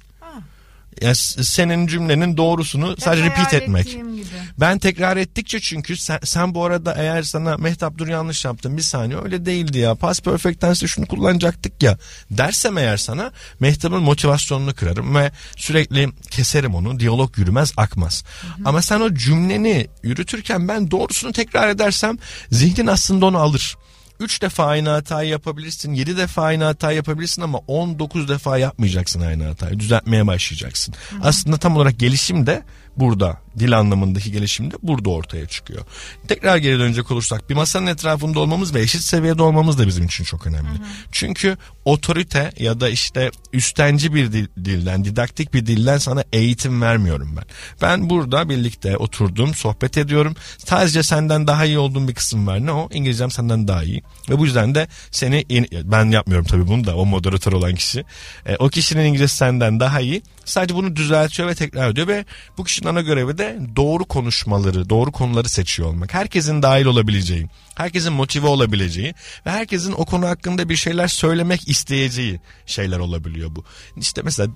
yani 1.03 1.15
senin 1.45 1.87
cümlenin 1.87 2.37
doğrusunu 2.37 2.97
tekrar 2.97 3.05
sadece 3.05 3.25
repeat 3.25 3.55
etmek. 3.55 3.87
Gibi. 3.87 4.25
Ben 4.61 4.79
tekrar 4.79 5.17
ettikçe 5.17 5.61
çünkü 5.61 5.97
sen, 5.97 6.19
sen 6.25 6.55
bu 6.55 6.65
arada 6.65 6.95
eğer 6.95 7.23
sana 7.23 7.57
Mehtap 7.57 7.99
dur 7.99 8.09
yanlış 8.09 8.45
yaptın 8.45 8.77
bir 8.77 8.83
saniye 8.83 9.21
öyle 9.21 9.47
değildi 9.47 9.79
ya. 9.79 9.95
Past 9.95 10.25
perfect 10.25 10.61
tense'de 10.61 10.89
şunu 10.89 11.07
kullanacaktık 11.07 11.83
ya 11.83 11.99
dersem 12.31 12.79
eğer 12.79 12.97
sana 12.97 13.33
Mehtap'ın 13.61 14.03
motivasyonunu 14.03 14.75
kırarım 14.75 15.15
ve 15.15 15.33
sürekli 15.57 16.09
keserim 16.31 16.75
onu. 16.75 17.01
Diyalog 17.01 17.39
yürümez 17.39 17.73
akmaz. 17.77 18.25
Hı 18.41 18.47
hı. 18.47 18.53
Ama 18.65 18.83
sen 18.83 19.01
o 19.01 19.15
cümleni 19.15 19.87
yürütürken 20.03 20.69
ben 20.69 20.91
doğrusunu 20.91 21.33
tekrar 21.33 21.69
edersem 21.69 22.19
zihnin 22.51 22.87
aslında 22.87 23.27
onu 23.27 23.39
alır. 23.39 23.77
3 24.21 24.43
defa 24.43 24.67
aynı 24.67 24.89
hatayı 24.89 25.31
yapabilirsin. 25.31 25.95
7 25.95 26.17
defa 26.17 26.43
aynı 26.43 26.65
hatayı 26.65 26.97
yapabilirsin 26.97 27.43
ama 27.43 27.59
19 27.59 28.29
defa 28.29 28.59
yapmayacaksın 28.59 29.21
aynı 29.21 29.45
hatayı. 29.45 29.81
Düzeltmeye 29.81 30.27
başlayacaksın. 30.27 30.95
Hı. 31.11 31.17
Aslında 31.23 31.57
tam 31.57 31.77
olarak 31.77 31.99
gelişim 31.99 32.47
de 32.47 32.63
burada 32.97 33.45
dil 33.59 33.79
anlamındaki 33.79 34.33
gelişim 34.33 34.71
de 34.71 34.75
burada 34.83 35.11
ortaya 35.11 35.47
çıkıyor. 35.47 35.85
Tekrar 36.29 36.57
geri 36.57 36.79
dönecek 36.79 37.11
olursak 37.11 37.51
bir 37.51 37.55
masanın 37.55 37.87
etrafında 37.87 38.41
olmamız 38.41 38.75
ve 38.75 38.81
eşit 38.81 39.01
seviyede 39.01 39.43
olmamız 39.43 39.79
da 39.79 39.87
bizim 39.87 40.05
için 40.05 40.25
çok 40.25 40.47
önemli. 40.47 40.69
Hı 40.69 40.75
hı. 40.75 40.89
Çünkü 41.13 41.57
otorite 41.85 42.53
ya 42.59 42.81
da 42.81 42.89
işte 42.89 43.31
üstenci 43.53 44.15
bir 44.15 44.33
dil, 44.33 44.47
dilden, 44.65 45.05
didaktik 45.05 45.55
bir 45.55 45.67
dilden 45.67 45.99
sana 45.99 46.25
eğitim 46.33 46.83
vermiyorum 46.83 47.37
ben. 47.37 47.45
Ben 47.83 48.11
burada 48.11 48.49
birlikte 48.49 48.97
oturdum, 48.97 49.55
sohbet 49.55 49.99
ediyorum. 49.99 50.37
Sadece 50.59 51.03
senden 51.03 51.47
daha 51.47 51.65
iyi 51.65 51.79
olduğum 51.79 52.09
bir 52.09 52.15
kısım 52.15 52.47
var. 52.47 52.67
Ne 52.67 52.73
o? 52.73 52.89
İngilizcem 52.93 53.31
senden 53.31 53.69
daha 53.69 53.83
iyi. 53.83 54.03
Ve 54.31 54.39
bu 54.39 54.45
yüzden 54.45 54.75
de 54.75 54.89
seni 55.11 55.45
ben 55.85 56.11
yapmıyorum 56.11 56.47
tabii 56.47 56.67
bunu 56.67 56.85
da 56.85 56.97
o 56.97 57.07
moderatör 57.07 57.53
olan 57.53 57.75
kişi. 57.75 58.05
E, 58.47 58.57
o 58.57 58.69
kişinin 58.69 59.05
İngilizcesi 59.05 59.37
senden 59.37 59.81
daha 59.81 60.01
iyi. 60.01 60.23
Sadece 60.45 60.75
bunu 60.75 60.97
düzeltiyor 60.97 61.49
ve 61.49 61.55
tekrar 61.55 61.91
ediyor 61.91 62.07
ve 62.07 62.25
bu 62.59 62.65
kişinin 62.65 62.89
ana 62.89 63.01
görevi 63.01 63.39
de 63.39 63.59
doğru 63.77 64.05
konuşmaları, 64.05 64.91
doğru 64.91 65.13
konuları 65.13 65.49
seçiyor 65.49 65.89
olmak. 65.89 66.15
Herkesin 66.15 66.63
dahil 66.63 66.85
olabileceği, 66.85 67.47
herkesin 67.75 68.13
motive 68.13 68.47
olabileceği 68.47 69.15
ve 69.47 69.51
herkesin 69.51 69.93
o 69.93 70.05
konu 70.05 70.27
hakkında 70.27 70.69
bir 70.69 70.77
şeyler 70.77 71.09
söylemek 71.09 71.69
isteyeceği 71.69 72.41
şeyler 72.67 72.99
olabiliyor 72.99 73.57
bu. 73.57 73.65
İşte 73.97 74.23
mesela 74.25 74.51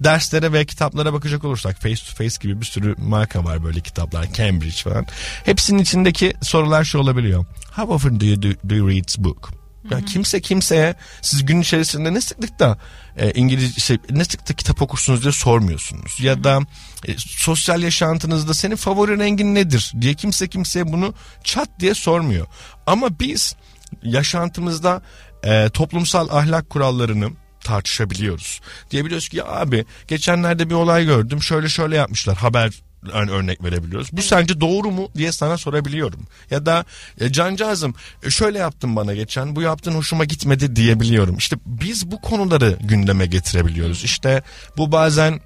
derslere 0.00 0.52
ve 0.52 0.64
kitaplara 0.64 1.12
bakacak 1.12 1.44
olursak 1.44 1.82
face 1.82 2.04
to 2.04 2.14
face 2.14 2.36
gibi 2.40 2.60
bir 2.60 2.66
sürü 2.66 2.94
marka 2.98 3.44
var 3.44 3.64
böyle 3.64 3.80
kitaplar 3.80 4.32
Cambridge 4.32 4.76
falan. 4.76 5.06
Hepsinin 5.44 5.82
içindeki 5.82 6.34
sorular 6.42 6.84
şu 6.84 6.98
olabiliyor. 6.98 7.44
How 7.76 7.94
often 7.94 8.20
do 8.20 8.24
you, 8.24 8.42
do, 8.42 8.48
do 8.68 8.74
you 8.74 8.88
read 8.88 9.24
book? 9.24 9.61
Ya 9.90 10.00
kimse 10.00 10.40
kimseye 10.40 10.94
siz 11.22 11.46
gün 11.46 11.60
içerisinde 11.60 12.14
ne 12.14 12.20
sıklıkta 12.20 12.78
e, 13.16 13.32
İngilizce 13.32 13.80
şey, 13.80 13.98
ne 14.10 14.24
sıklıkta 14.24 14.54
kitap 14.54 14.82
okursunuz 14.82 15.22
diye 15.22 15.32
sormuyorsunuz. 15.32 16.20
Ya 16.20 16.44
da 16.44 16.60
e, 17.06 17.14
sosyal 17.18 17.82
yaşantınızda 17.82 18.54
senin 18.54 18.76
favori 18.76 19.18
rengin 19.18 19.54
nedir 19.54 19.92
diye 20.00 20.14
kimse 20.14 20.48
kimseye 20.48 20.92
bunu 20.92 21.14
çat 21.44 21.68
diye 21.80 21.94
sormuyor. 21.94 22.46
Ama 22.86 23.18
biz 23.20 23.56
yaşantımızda 24.02 25.02
e, 25.44 25.68
toplumsal 25.68 26.28
ahlak 26.28 26.70
kurallarını 26.70 27.30
tartışabiliyoruz. 27.60 28.60
Diyebiliyoruz 28.90 29.28
ki 29.28 29.36
ya 29.36 29.46
abi 29.46 29.84
geçenlerde 30.08 30.70
bir 30.70 30.74
olay 30.74 31.04
gördüm 31.04 31.42
şöyle 31.42 31.68
şöyle 31.68 31.96
yapmışlar 31.96 32.36
haber 32.36 32.72
örnek 33.12 33.64
verebiliyoruz. 33.64 34.08
Bu 34.12 34.22
sence 34.22 34.60
doğru 34.60 34.90
mu 34.90 35.08
diye 35.14 35.32
sana 35.32 35.58
sorabiliyorum. 35.58 36.20
Ya 36.50 36.66
da 36.66 36.84
e, 37.20 37.32
cancağızım 37.32 37.94
e, 38.22 38.30
şöyle 38.30 38.58
yaptın 38.58 38.96
bana 38.96 39.14
geçen 39.14 39.56
bu 39.56 39.62
yaptığın 39.62 39.94
hoşuma 39.94 40.24
gitmedi 40.24 40.76
diyebiliyorum. 40.76 41.36
İşte 41.36 41.56
biz 41.66 42.10
bu 42.10 42.20
konuları 42.20 42.78
gündeme 42.80 43.26
getirebiliyoruz. 43.26 44.04
İşte 44.04 44.42
bu 44.76 44.92
bazen 44.92 45.40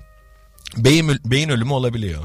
beyin, 0.76 1.20
beyin 1.24 1.48
ölümü 1.48 1.72
olabiliyor. 1.72 2.22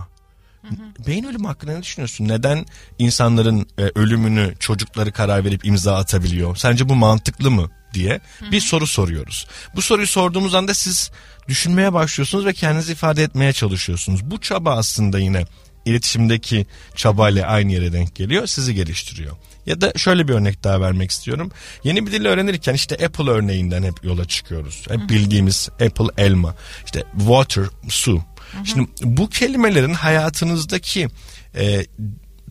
Beyin 1.08 1.24
ölümü 1.24 1.48
hakkında 1.48 1.72
ne 1.72 1.84
düşünüyorsun? 1.84 2.28
Neden 2.28 2.66
insanların 3.00 3.68
e, 3.78 3.92
ölümünü 3.96 4.54
çocukları 4.60 5.12
karar 5.12 5.46
verip 5.46 5.66
imza 5.66 5.96
atabiliyor? 5.96 6.56
Sence 6.56 6.90
bu 6.90 6.96
mantıklı 6.96 7.52
mı 7.52 7.70
diye 7.94 8.22
bir 8.52 8.62
soru 8.62 8.88
soruyoruz. 8.88 9.48
Bu 9.76 9.82
soruyu 9.82 10.08
sorduğumuz 10.08 10.56
anda 10.56 10.74
siz 10.74 11.12
düşünmeye 11.48 11.94
başlıyorsunuz 11.94 12.46
ve 12.46 12.54
kendinizi 12.54 12.92
ifade 12.92 13.24
etmeye 13.24 13.54
çalışıyorsunuz. 13.54 14.32
Bu 14.32 14.42
çaba 14.42 14.78
aslında 14.78 15.20
yine 15.20 15.46
iletişimdeki 15.86 16.66
çabayla 16.96 17.48
aynı 17.48 17.72
yere 17.72 17.94
denk 17.94 18.16
geliyor, 18.16 18.48
sizi 18.48 18.76
geliştiriyor. 18.76 19.36
Ya 19.66 19.82
da 19.82 19.94
şöyle 19.96 20.28
bir 20.28 20.34
örnek 20.34 20.64
daha 20.64 20.82
vermek 20.82 21.12
istiyorum. 21.12 21.52
Yeni 21.84 22.08
bir 22.08 22.12
dil 22.12 22.26
öğrenirken 22.26 22.74
işte 22.74 23.06
Apple 23.06 23.30
örneğinden 23.30 23.84
hep 23.84 24.04
yola 24.04 24.26
çıkıyoruz. 24.26 24.84
Hep 24.90 25.10
bildiğimiz 25.10 25.70
Apple 25.72 26.08
elma, 26.18 26.56
işte 26.86 27.04
water 27.18 27.66
su. 27.90 28.24
Şimdi 28.64 28.90
bu 29.02 29.30
kelimelerin 29.30 29.94
hayatınızdaki 29.94 31.08
e, 31.56 31.86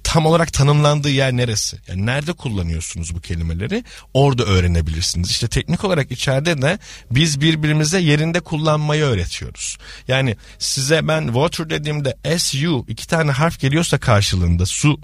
tam 0.04 0.26
olarak 0.26 0.52
tanımlandığı 0.52 1.10
yer 1.10 1.32
neresi? 1.32 1.78
Yani 1.88 2.06
nerede 2.06 2.32
kullanıyorsunuz 2.32 3.14
bu 3.14 3.20
kelimeleri? 3.20 3.84
Orada 4.14 4.44
öğrenebilirsiniz. 4.44 5.30
İşte 5.30 5.48
teknik 5.48 5.84
olarak 5.84 6.10
içeride 6.10 6.62
de 6.62 6.78
biz 7.10 7.40
birbirimize 7.40 8.00
yerinde 8.00 8.40
kullanmayı 8.40 9.04
öğretiyoruz. 9.04 9.78
Yani 10.08 10.36
size 10.58 11.08
ben 11.08 11.26
water 11.26 11.70
dediğimde 11.70 12.16
su 12.38 12.84
iki 12.88 13.06
tane 13.06 13.30
harf 13.30 13.60
geliyorsa 13.60 13.98
karşılığında 13.98 14.66
su 14.66 15.00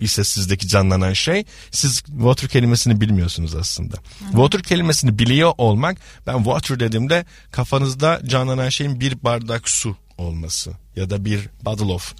ise 0.00 0.24
sizdeki 0.24 0.68
canlanan 0.68 1.12
şey 1.12 1.44
siz 1.70 2.02
water 2.02 2.48
kelimesini 2.48 3.00
bilmiyorsunuz 3.00 3.54
aslında. 3.54 3.96
Hı. 3.96 4.24
Water 4.30 4.62
kelimesini 4.62 5.18
biliyor 5.18 5.52
olmak 5.58 5.98
ben 6.26 6.36
water 6.36 6.80
dediğimde 6.80 7.24
kafanızda 7.50 8.20
canlanan 8.26 8.68
şeyin 8.68 9.00
bir 9.00 9.24
bardak 9.24 9.68
su 9.68 9.96
olması 10.18 10.72
ya 10.96 11.10
da 11.10 11.24
bir 11.24 11.48
bottle 11.64 11.84
of 11.84 12.14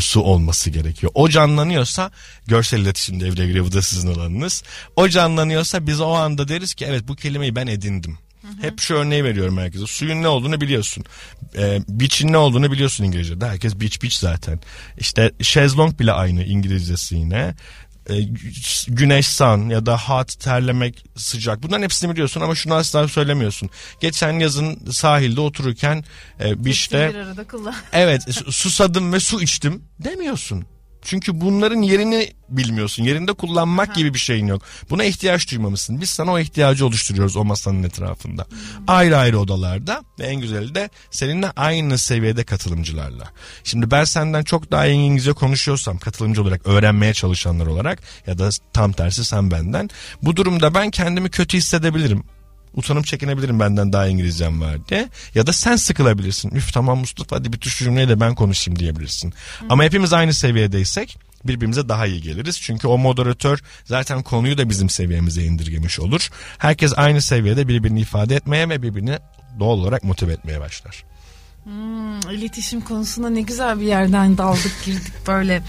su 0.00 0.20
olması 0.20 0.70
gerekiyor. 0.70 1.12
O 1.14 1.28
canlanıyorsa 1.28 2.10
görsel 2.46 2.78
iletişim 2.78 3.20
devreye 3.20 3.46
giriyor 3.48 3.64
bu 3.64 3.72
da 3.72 3.82
sizin 3.82 4.14
alanınız. 4.14 4.62
O 4.96 5.08
canlanıyorsa 5.08 5.86
biz 5.86 6.00
o 6.00 6.10
anda 6.12 6.48
deriz 6.48 6.74
ki 6.74 6.84
evet 6.84 7.08
bu 7.08 7.16
kelimeyi 7.16 7.56
ben 7.56 7.66
edindim. 7.66 8.18
Hep 8.60 8.80
şu 8.80 8.94
örneği 8.94 9.24
veriyorum 9.24 9.58
herkese. 9.58 9.86
Suyun 9.86 10.22
ne 10.22 10.28
olduğunu 10.28 10.60
biliyorsun. 10.60 11.04
Ee, 11.56 11.80
beach'in 11.88 12.32
ne 12.32 12.36
olduğunu 12.36 12.72
biliyorsun 12.72 13.04
İngilizce'de. 13.04 13.46
Herkes 13.46 13.74
beach 13.74 14.02
beach 14.02 14.14
zaten. 14.14 14.60
İşte 14.98 15.32
şezlong 15.42 15.98
bile 15.98 16.12
aynı 16.12 16.44
İngilizcesi 16.44 17.16
yine 17.16 17.54
e, 18.10 18.22
güneş 18.88 19.26
san 19.26 19.68
ya 19.68 19.86
da 19.86 19.98
hot 19.98 20.40
terlemek 20.40 21.04
sıcak 21.16 21.62
bunların 21.62 21.82
hepsini 21.82 22.12
biliyorsun 22.12 22.40
ama 22.40 22.54
şunu 22.54 22.74
asla 22.74 23.08
söylemiyorsun. 23.08 23.70
Geçen 24.00 24.32
yazın 24.32 24.90
sahilde 24.90 25.40
otururken 25.40 26.04
e, 26.40 26.54
işte 26.64 27.12
evet 27.92 28.22
susadım 28.50 29.12
ve 29.12 29.20
su 29.20 29.42
içtim 29.42 29.82
demiyorsun. 29.98 30.64
Çünkü 31.02 31.40
bunların 31.40 31.82
yerini 31.82 32.32
bilmiyorsun. 32.48 33.04
Yerinde 33.04 33.32
kullanmak 33.32 33.88
Aha. 33.88 33.94
gibi 33.94 34.14
bir 34.14 34.18
şeyin 34.18 34.46
yok. 34.46 34.62
Buna 34.90 35.04
ihtiyaç 35.04 35.50
duymamışsın. 35.50 36.00
Biz 36.00 36.10
sana 36.10 36.32
o 36.32 36.38
ihtiyacı 36.38 36.86
oluşturuyoruz 36.86 37.36
o 37.36 37.44
masanın 37.44 37.82
etrafında. 37.82 38.46
Hmm. 38.48 38.84
Ayrı 38.86 39.16
ayrı 39.18 39.38
odalarda 39.38 40.04
ve 40.18 40.26
en 40.26 40.40
güzeli 40.40 40.74
de 40.74 40.90
seninle 41.10 41.50
aynı 41.50 41.98
seviyede 41.98 42.44
katılımcılarla. 42.44 43.32
Şimdi 43.64 43.90
ben 43.90 44.04
senden 44.04 44.42
çok 44.42 44.70
daha 44.70 44.86
iyi 44.86 44.96
İngilizce 44.96 45.32
konuşuyorsam 45.32 45.98
katılımcı 45.98 46.42
olarak 46.42 46.66
öğrenmeye 46.66 47.14
çalışanlar 47.14 47.66
olarak 47.66 48.02
ya 48.26 48.38
da 48.38 48.48
tam 48.72 48.92
tersi 48.92 49.24
sen 49.24 49.50
benden. 49.50 49.90
Bu 50.22 50.36
durumda 50.36 50.74
ben 50.74 50.90
kendimi 50.90 51.30
kötü 51.30 51.56
hissedebilirim 51.58 52.24
utanıp 52.74 53.06
çekinebilirim 53.06 53.60
benden 53.60 53.92
daha 53.92 54.06
İngilizcem 54.06 54.60
var 54.60 54.88
diye. 54.88 55.08
Ya 55.34 55.46
da 55.46 55.52
sen 55.52 55.76
sıkılabilirsin. 55.76 56.50
Üf 56.50 56.72
tamam 56.72 56.98
Mustafa 56.98 57.36
hadi 57.36 57.52
bir 57.52 57.60
şu 57.60 57.84
cümleyi 57.84 58.08
de 58.08 58.20
ben 58.20 58.34
konuşayım 58.34 58.78
diyebilirsin. 58.78 59.30
Hı. 59.30 59.66
Ama 59.68 59.84
hepimiz 59.84 60.12
aynı 60.12 60.34
seviyedeysek 60.34 61.18
birbirimize 61.44 61.88
daha 61.88 62.06
iyi 62.06 62.22
geliriz. 62.22 62.60
Çünkü 62.60 62.88
o 62.88 62.98
moderatör 62.98 63.58
zaten 63.84 64.22
konuyu 64.22 64.58
da 64.58 64.68
bizim 64.68 64.90
seviyemize 64.90 65.44
indirgemiş 65.44 66.00
olur. 66.00 66.28
Herkes 66.58 66.92
aynı 66.96 67.22
seviyede 67.22 67.68
birbirini 67.68 68.00
ifade 68.00 68.36
etmeye 68.36 68.68
ve 68.68 68.82
birbirini 68.82 69.18
doğal 69.60 69.78
olarak 69.78 70.04
motive 70.04 70.32
etmeye 70.32 70.60
başlar. 70.60 71.04
Hmm, 71.64 72.20
iletişim 72.30 72.80
konusunda 72.80 73.30
ne 73.30 73.40
güzel 73.40 73.80
bir 73.80 73.86
yerden 73.86 74.38
daldık 74.38 74.84
girdik 74.84 75.12
böyle. 75.26 75.62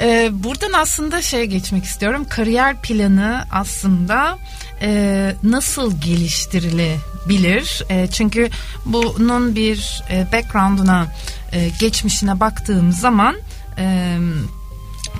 Ee, 0.00 0.30
buradan 0.32 0.72
aslında 0.72 1.22
şey 1.22 1.44
geçmek 1.44 1.84
istiyorum. 1.84 2.26
Kariyer 2.28 2.82
planı 2.82 3.44
aslında 3.50 4.38
e, 4.82 5.32
nasıl 5.42 6.00
geliştirilebilir? 6.00 7.82
E, 7.90 8.06
çünkü 8.06 8.50
bunun 8.86 9.54
bir 9.56 10.02
e, 10.10 10.26
background'una, 10.32 11.06
e, 11.52 11.68
geçmişine 11.80 12.40
baktığım 12.40 12.92
zaman 12.92 13.36
e, 13.78 14.16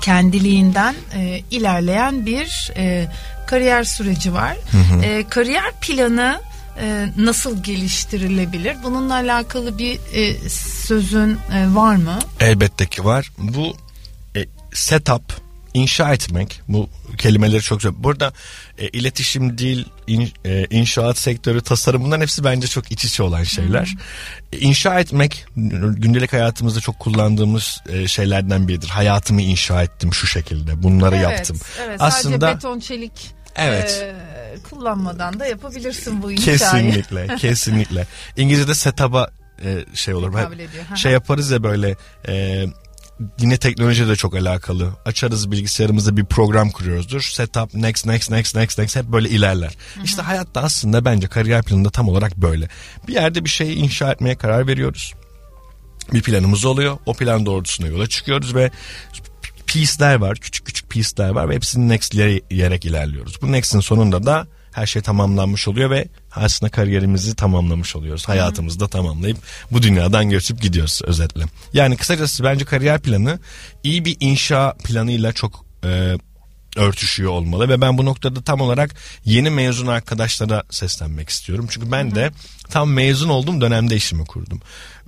kendiliğinden 0.01 0.95
e, 1.13 1.41
ilerleyen 1.51 2.25
bir 2.25 2.71
e, 2.77 3.07
kariyer 3.47 3.83
süreci 3.83 4.33
var. 4.33 4.57
Hı 4.71 4.77
hı. 4.77 5.01
E, 5.01 5.27
kariyer 5.27 5.71
planı 5.81 6.39
e, 6.79 7.09
nasıl 7.17 7.63
geliştirilebilir? 7.63 8.77
Bununla 8.83 9.13
alakalı 9.13 9.77
bir 9.77 9.99
e, 10.13 10.49
sözün 10.49 11.37
e, 11.53 11.75
var 11.75 11.95
mı? 11.95 12.19
Elbette 12.39 12.85
ki 12.85 13.05
var. 13.05 13.31
Bu 13.37 13.75
e, 14.35 14.45
setup 14.73 15.41
inşa 15.73 16.13
etmek 16.13 16.61
bu 16.67 16.89
kelimeleri 17.17 17.61
çok 17.61 17.79
güzel. 17.79 17.93
Burada 17.97 18.33
e, 18.77 18.87
iletişim, 18.87 19.57
dil, 19.57 19.85
in, 20.07 20.29
e, 20.45 20.65
inşaat 20.69 21.17
sektörü, 21.17 21.61
tasarım 21.61 22.03
bunların 22.03 22.21
hepsi 22.21 22.43
bence 22.43 22.67
çok 22.67 22.91
iç 22.91 23.05
içe 23.05 23.23
olan 23.23 23.43
şeyler. 23.43 23.85
Hmm. 23.85 24.59
İnşa 24.61 24.99
etmek 24.99 25.45
gündelik 25.55 26.33
hayatımızda 26.33 26.79
çok 26.79 26.99
kullandığımız 26.99 27.81
e, 27.89 28.07
şeylerden 28.07 28.67
biridir. 28.67 28.87
Hayatımı 28.87 29.41
inşa 29.41 29.83
ettim 29.83 30.13
şu 30.13 30.27
şekilde. 30.27 30.83
Bunları 30.83 31.15
evet, 31.15 31.29
yaptım. 31.29 31.59
Evet, 31.85 31.97
Aslında 32.01 32.39
sadece 32.39 32.55
beton, 32.55 32.79
çelik 32.79 33.40
Evet. 33.55 34.05
E, 34.05 34.59
kullanmadan 34.69 35.39
da 35.39 35.45
yapabilirsin 35.45 36.23
bu 36.23 36.31
inşayı. 36.31 36.57
Kesinlikle, 36.57 37.35
kesinlikle. 37.39 38.07
İngilizce'de 38.37 38.75
setup'a 38.75 39.29
e, 39.63 39.85
şey 39.93 40.13
olur. 40.13 40.33
Şey 40.95 41.11
yaparız 41.11 41.51
ya 41.51 41.63
böyle 41.63 41.95
e, 42.27 42.65
yine 43.39 43.57
teknoloji 43.57 44.07
de 44.07 44.15
çok 44.15 44.35
alakalı. 44.35 44.89
Açarız 45.05 45.51
bilgisayarımızda 45.51 46.17
bir 46.17 46.25
program 46.25 46.71
kuruyoruzdur. 46.71 47.21
Setup, 47.21 47.73
next, 47.73 48.05
next, 48.05 48.31
next, 48.31 48.55
next, 48.55 48.79
next 48.79 48.95
hep 48.95 49.05
böyle 49.05 49.29
ilerler. 49.29 49.77
Hı 49.95 49.99
hı. 49.99 50.03
İşte 50.03 50.21
hayatta 50.21 50.61
aslında 50.61 51.05
bence 51.05 51.27
kariyer 51.27 51.63
planında 51.63 51.89
tam 51.89 52.09
olarak 52.09 52.37
böyle. 52.37 52.67
Bir 53.07 53.13
yerde 53.13 53.45
bir 53.45 53.49
şeyi 53.49 53.75
inşa 53.75 54.11
etmeye 54.11 54.35
karar 54.35 54.67
veriyoruz. 54.67 55.13
Bir 56.13 56.21
planımız 56.21 56.65
oluyor. 56.65 56.97
O 57.05 57.13
plan 57.13 57.45
doğrultusunda 57.45 57.87
yola 57.89 58.07
çıkıyoruz 58.07 58.55
ve 58.55 58.71
piece'ler 59.71 60.15
var. 60.15 60.37
Küçük 60.37 60.65
küçük 60.65 60.89
piece'ler 60.89 61.29
var 61.29 61.49
ve 61.49 61.55
hepsini 61.55 61.89
next 61.89 62.13
yere 62.13 62.77
ilerliyoruz. 62.77 63.41
Bu 63.41 63.51
next'in 63.51 63.79
sonunda 63.79 64.25
da 64.25 64.47
her 64.71 64.85
şey 64.85 65.01
tamamlanmış 65.01 65.67
oluyor 65.67 65.89
ve 65.89 66.07
aslında 66.31 66.71
kariyerimizi 66.71 67.35
tamamlamış 67.35 67.95
oluyoruz. 67.95 68.27
Hayatımızı 68.27 68.79
da 68.79 68.87
tamamlayıp 68.87 69.37
bu 69.71 69.83
dünyadan 69.83 70.29
göçüp 70.29 70.61
gidiyoruz 70.61 71.01
özetle. 71.03 71.43
Yani 71.73 71.97
kısacası 71.97 72.43
bence 72.43 72.65
kariyer 72.65 72.99
planı 73.01 73.39
iyi 73.83 74.05
bir 74.05 74.17
inşa 74.19 74.73
planıyla 74.83 75.33
çok 75.33 75.65
e, 75.83 76.17
örtüşüyor 76.77 77.31
olmalı 77.31 77.69
ve 77.69 77.81
ben 77.81 77.97
bu 77.97 78.05
noktada 78.05 78.41
tam 78.41 78.61
olarak 78.61 78.95
yeni 79.25 79.49
mezun 79.49 79.87
arkadaşlara 79.87 80.63
seslenmek 80.69 81.29
istiyorum. 81.29 81.67
Çünkü 81.69 81.91
ben 81.91 82.15
de 82.15 82.31
tam 82.69 82.91
mezun 82.91 83.29
olduğum 83.29 83.61
dönemde 83.61 83.95
işimi 83.95 84.25
kurdum. 84.25 84.61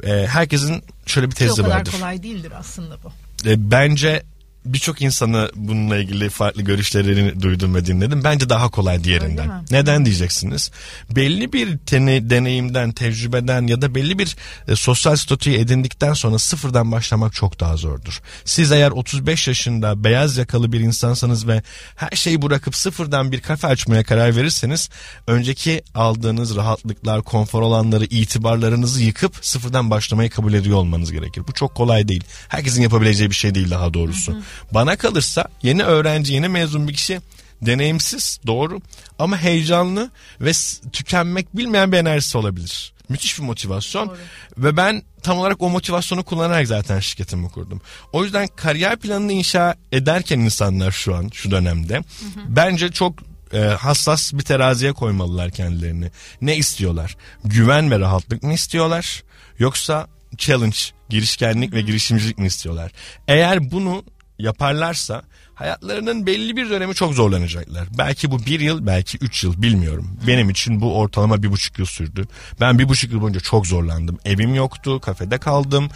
E, 0.04 0.28
herkesin 0.28 0.84
şöyle 1.06 1.30
bir 1.30 1.36
tezi 1.36 1.52
vardır. 1.52 1.62
O 1.62 1.66
kadar 1.66 1.78
vardır. 1.78 1.92
kolay 1.92 2.24
değildir 2.24 2.52
aslında 2.58 2.98
bu. 3.04 3.12
E, 3.50 3.72
bence 3.72 4.24
birçok 4.66 5.02
insanı 5.02 5.52
bununla 5.56 5.98
ilgili 5.98 6.30
farklı 6.30 6.62
görüşlerini 6.62 7.42
duydum 7.42 7.76
ve 7.76 7.86
dinledim. 7.86 8.24
Bence 8.24 8.50
daha 8.50 8.70
kolay 8.70 9.04
diğerinden. 9.04 9.66
Neden 9.72 10.06
diyeceksiniz? 10.06 10.72
Belli 11.16 11.54
bir 11.54 11.78
tene, 11.78 12.30
deneyimden, 12.30 12.92
tecrübeden 12.92 13.68
ya 13.68 13.82
da 13.82 13.96
belli 13.96 14.20
bir 14.20 14.36
e, 14.68 14.76
sosyal 14.76 15.16
statüyü 15.16 15.58
edindikten 15.58 16.14
sonra 16.14 16.40
sıfırdan 16.40 16.92
başlamak 16.92 17.34
çok 17.34 17.60
daha 17.60 17.78
zordur. 17.78 18.22
Siz 18.46 18.72
eğer 18.72 18.92
35 18.92 19.48
yaşında 19.48 20.04
beyaz 20.04 20.38
yakalı 20.38 20.72
bir 20.72 20.80
insansanız 20.80 21.48
ve 21.48 21.64
her 21.96 22.18
şeyi 22.18 22.42
bırakıp 22.42 22.76
sıfırdan 22.76 23.32
bir 23.32 23.42
kafe 23.42 23.68
açmaya 23.68 24.04
karar 24.04 24.36
verirseniz 24.36 24.90
önceki 25.28 25.84
aldığınız 25.96 26.56
rahatlıklar, 26.56 27.22
konfor 27.22 27.62
alanları, 27.62 28.06
itibarlarınızı 28.06 29.04
yıkıp 29.04 29.36
sıfırdan 29.42 29.90
başlamayı 29.90 30.30
kabul 30.30 30.54
ediyor 30.54 30.78
olmanız 30.78 31.12
gerekir. 31.12 31.44
Bu 31.48 31.54
çok 31.54 31.76
kolay 31.76 32.08
değil. 32.08 32.24
Herkesin 32.48 32.82
yapabileceği 32.82 33.30
bir 33.30 33.36
şey 33.36 33.56
değil 33.56 33.72
daha 33.72 33.94
doğrusu. 33.94 34.32
Hı 34.32 34.38
hı. 34.38 34.42
Bana 34.72 34.96
kalırsa 34.96 35.48
yeni 35.64 35.84
öğrenci, 35.84 36.34
yeni 36.34 36.48
mezun 36.48 36.88
bir 36.88 36.94
kişi 36.94 37.22
deneyimsiz 37.62 38.40
doğru 38.48 38.82
ama 39.20 39.38
heyecanlı 39.38 40.12
ve 40.42 40.52
tükenmek 40.94 41.58
bilmeyen 41.58 41.92
bir 41.92 41.98
enerjisi 41.98 42.38
olabilir. 42.38 42.94
Müthiş 43.10 43.40
bir 43.40 43.44
motivasyon 43.44 44.10
doğru. 44.10 44.18
ve 44.58 44.78
ben 44.78 45.04
tam 45.24 45.38
olarak 45.38 45.62
o 45.62 45.70
motivasyonu 45.70 46.24
kullanarak 46.24 46.68
zaten 46.68 47.00
şirketimi 47.00 47.50
kurdum. 47.50 47.82
O 48.14 48.24
yüzden 48.24 48.48
kariyer 48.56 48.96
planını 48.96 49.32
inşa 49.32 49.76
ederken 49.92 50.40
insanlar 50.40 50.92
şu 50.92 51.16
an 51.16 51.30
şu 51.34 51.52
dönemde 51.52 51.96
hı 51.96 52.00
hı. 52.00 52.46
bence 52.48 52.92
çok 52.92 53.14
e, 53.54 53.60
hassas 53.60 54.34
bir 54.34 54.44
teraziye 54.44 54.94
koymalılar 54.94 55.52
kendilerini. 55.52 56.12
Ne 56.42 56.58
istiyorlar? 56.58 57.18
Güven 57.46 57.92
ve 57.92 58.00
rahatlık 58.00 58.44
mı 58.44 58.54
istiyorlar? 58.54 59.24
Yoksa 59.60 60.08
challenge, 60.38 60.78
girişkenlik 61.10 61.72
hı 61.72 61.76
hı. 61.76 61.80
ve 61.80 61.82
girişimcilik 61.82 62.38
mi 62.38 62.48
istiyorlar? 62.48 62.92
Eğer 63.28 63.72
bunu 63.72 64.04
yaparlarsa 64.40 65.22
hayatlarının 65.56 66.26
belli 66.26 66.58
bir 66.58 66.70
dönemi 66.70 66.96
çok 66.96 67.14
zorlanacaklar. 67.14 67.88
Belki 67.98 68.32
bu 68.32 68.46
bir 68.46 68.60
yıl 68.60 68.88
belki 68.88 69.18
üç 69.18 69.44
yıl 69.44 69.62
bilmiyorum. 69.62 70.18
Benim 70.28 70.50
için 70.50 70.82
bu 70.82 70.98
ortalama 70.98 71.44
bir 71.44 71.52
buçuk 71.52 71.80
yıl 71.80 71.86
sürdü. 71.86 72.28
Ben 72.60 72.80
bir 72.80 72.90
buçuk 72.90 73.12
yıl 73.12 73.22
boyunca 73.22 73.40
çok 73.40 73.68
zorlandım. 73.68 74.20
Evim 74.26 74.56
yoktu 74.56 75.00
kafede 75.00 75.38
kaldım 75.38 75.90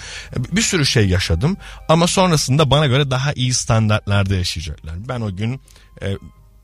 bir 0.52 0.62
sürü 0.62 0.86
şey 0.86 1.08
yaşadım. 1.08 1.58
Ama 1.90 2.08
sonrasında 2.08 2.72
bana 2.72 2.88
göre 2.88 3.12
daha 3.12 3.34
iyi 3.34 3.54
standartlarda 3.54 4.36
yaşayacaklar. 4.36 4.96
Ben 5.10 5.22
o 5.22 5.36
gün 5.36 5.62
e, 6.02 6.18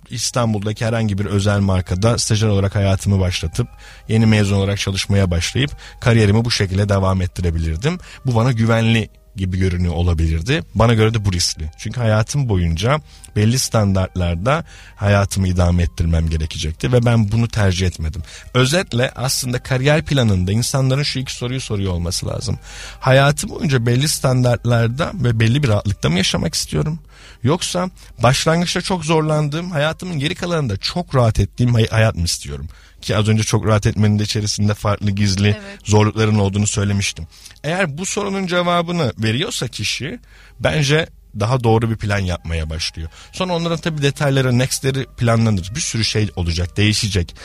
İstanbul'daki 0.09 0.85
herhangi 0.85 1.17
bir 1.17 1.25
özel 1.25 1.59
markada 1.59 2.17
stajyer 2.17 2.47
olarak 2.47 2.75
hayatımı 2.75 3.19
başlatıp 3.19 3.67
yeni 4.07 4.25
mezun 4.25 4.55
olarak 4.55 4.79
çalışmaya 4.79 5.31
başlayıp 5.31 5.71
kariyerimi 6.01 6.45
bu 6.45 6.51
şekilde 6.51 6.89
devam 6.89 7.21
ettirebilirdim. 7.21 7.99
Bu 8.25 8.35
bana 8.35 8.51
güvenli 8.51 9.09
gibi 9.35 9.59
görünüyor 9.59 9.93
olabilirdi. 9.93 10.63
Bana 10.75 10.93
göre 10.93 11.13
de 11.13 11.25
bu 11.25 11.33
riskli. 11.33 11.71
Çünkü 11.77 11.99
hayatım 11.99 12.49
boyunca 12.49 12.99
belli 13.35 13.59
standartlarda 13.59 14.63
hayatımı 14.95 15.47
idame 15.47 15.83
ettirmem 15.83 16.29
gerekecekti 16.29 16.91
ve 16.91 17.05
ben 17.05 17.31
bunu 17.31 17.47
tercih 17.47 17.87
etmedim. 17.87 18.21
Özetle 18.53 19.11
aslında 19.15 19.63
kariyer 19.63 20.05
planında 20.05 20.51
insanların 20.51 21.03
şu 21.03 21.19
iki 21.19 21.35
soruyu 21.35 21.61
soruyor 21.61 21.93
olması 21.93 22.27
lazım. 22.27 22.59
Hayatım 22.99 23.49
boyunca 23.49 23.85
belli 23.85 24.09
standartlarda 24.09 25.11
ve 25.13 25.39
belli 25.39 25.63
bir 25.63 25.67
rahatlıkta 25.67 26.09
mı 26.09 26.17
yaşamak 26.17 26.55
istiyorum? 26.55 26.99
Yoksa 27.43 27.89
başlangıçta 28.23 28.81
çok 28.81 29.05
zorlandığım, 29.05 29.71
hayatımın 29.71 30.19
geri 30.19 30.35
kalanında 30.35 30.77
çok 30.77 31.15
rahat 31.15 31.39
ettiğim 31.39 31.73
hayat 31.73 32.15
mı 32.15 32.23
istiyorum? 32.23 32.67
Ki 33.01 33.17
az 33.17 33.27
önce 33.27 33.43
çok 33.43 33.67
rahat 33.67 33.87
etmenin 33.87 34.19
de 34.19 34.23
içerisinde 34.23 34.73
farklı 34.73 35.11
gizli 35.11 35.47
evet. 35.47 35.79
zorlukların 35.83 36.39
olduğunu 36.39 36.67
söylemiştim. 36.67 37.27
Eğer 37.63 37.97
bu 37.97 38.05
sorunun 38.05 38.47
cevabını 38.47 39.13
veriyorsa 39.17 39.67
kişi 39.67 40.19
bence 40.59 41.07
daha 41.39 41.63
doğru 41.63 41.89
bir 41.89 41.95
plan 41.95 42.19
yapmaya 42.19 42.69
başlıyor. 42.69 43.09
Sonra 43.31 43.53
onların 43.53 43.77
tabii 43.77 44.01
detayları, 44.01 44.59
nextleri 44.59 45.05
planlanır. 45.17 45.71
Bir 45.75 45.79
sürü 45.79 46.05
şey 46.05 46.29
olacak, 46.35 46.77
değişecek. 46.77 47.35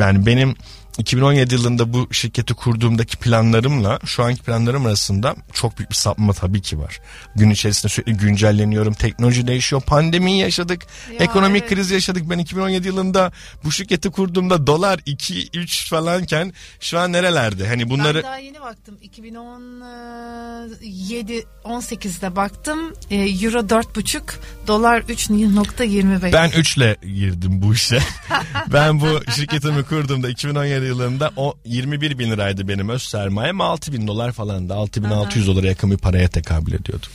Yani 0.00 0.26
benim 0.26 0.54
2017 0.98 1.54
yılında 1.54 1.92
bu 1.92 2.14
şirketi 2.14 2.54
kurduğumdaki 2.54 3.16
planlarımla 3.16 3.98
şu 4.04 4.22
anki 4.22 4.42
planlarım 4.42 4.86
arasında 4.86 5.36
çok 5.52 5.78
büyük 5.78 5.90
bir 5.90 5.94
sapma 5.94 6.32
tabii 6.32 6.62
ki 6.62 6.78
var. 6.78 7.00
Gün 7.36 7.50
içerisinde 7.50 7.92
sürekli 7.92 8.12
güncelleniyorum. 8.12 8.94
Teknoloji 8.94 9.46
değişiyor. 9.46 9.82
Pandemiyi 9.82 10.38
yaşadık. 10.38 10.86
Ya, 11.12 11.18
ekonomik 11.18 11.62
evet. 11.62 11.74
kriz 11.74 11.90
yaşadık. 11.90 12.30
Ben 12.30 12.38
2017 12.38 12.86
yılında 12.86 13.32
bu 13.64 13.72
şirketi 13.72 14.10
kurduğumda 14.10 14.66
dolar 14.66 15.00
2 15.06 15.48
3 15.54 15.90
falanken 15.90 16.52
şu 16.80 16.98
an 16.98 17.12
nerelerde? 17.12 17.68
Hani 17.68 17.90
bunları 17.90 18.16
Ben 18.16 18.22
daha 18.22 18.38
yeni 18.38 18.60
baktım. 18.60 18.98
2017 19.02 21.44
18'de 21.64 22.36
baktım. 22.36 22.92
E, 23.10 23.16
Euro 23.16 23.58
4,5, 23.58 24.22
dolar 24.66 25.00
3.25. 25.00 26.32
Ben 26.32 26.50
3 26.50 26.76
ile 26.76 26.96
girdim 27.02 27.62
bu 27.62 27.74
işe. 27.74 27.98
ben 28.72 29.00
bu 29.00 29.32
şirketimi 29.32 29.84
kurduğumda 29.84 30.28
2017 30.28 30.85
yılında 30.86 31.30
o 31.36 31.54
21 31.64 32.18
bin 32.18 32.30
liraydı 32.30 32.68
benim 32.68 32.88
öz 32.88 33.02
sermayem 33.02 33.60
6 33.60 33.92
bin 33.92 34.06
dolar 34.06 34.32
falan 34.32 34.68
da 34.68 34.74
6 34.74 35.04
bin 35.04 35.08
600 35.08 35.46
dolara 35.46 35.66
yakın 35.66 35.90
bir 35.90 35.98
paraya 35.98 36.28
tekabül 36.28 36.72
ediyordu. 36.72 37.06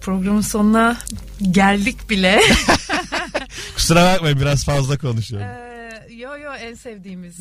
Programın 0.00 0.40
sonuna 0.40 0.96
geldik 1.50 2.10
bile. 2.10 2.40
Kusura 3.74 4.14
bakmayın 4.14 4.40
biraz 4.40 4.64
fazla 4.64 4.98
konuşuyorum. 4.98 5.48
Ee, 5.48 6.12
yo 6.14 6.36
yo 6.38 6.52
en 6.54 6.74
sevdiğimiz. 6.74 7.36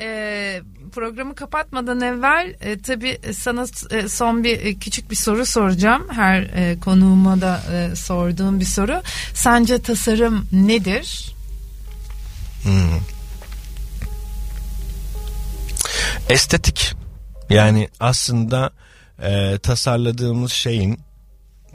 ee, 0.00 0.62
programı 0.92 1.34
kapatmadan 1.34 2.00
evvel 2.00 2.54
e, 2.60 2.78
tabii 2.78 3.18
sana 3.32 3.66
e, 3.90 4.08
son 4.08 4.44
bir 4.44 4.60
e, 4.60 4.74
küçük 4.74 5.10
bir 5.10 5.16
soru 5.16 5.46
soracağım. 5.46 6.08
Her 6.10 6.42
e, 6.42 6.78
konuğuma 6.80 7.40
da 7.40 7.62
e, 7.72 7.96
sorduğum 7.96 8.60
bir 8.60 8.64
soru. 8.64 9.02
Sence 9.34 9.82
tasarım 9.82 10.46
nedir? 10.52 11.34
Hmm. 12.62 13.13
Estetik. 16.28 16.94
Yani 17.50 17.88
aslında 18.00 18.70
e, 19.22 19.58
tasarladığımız 19.62 20.52
şeyin 20.52 21.00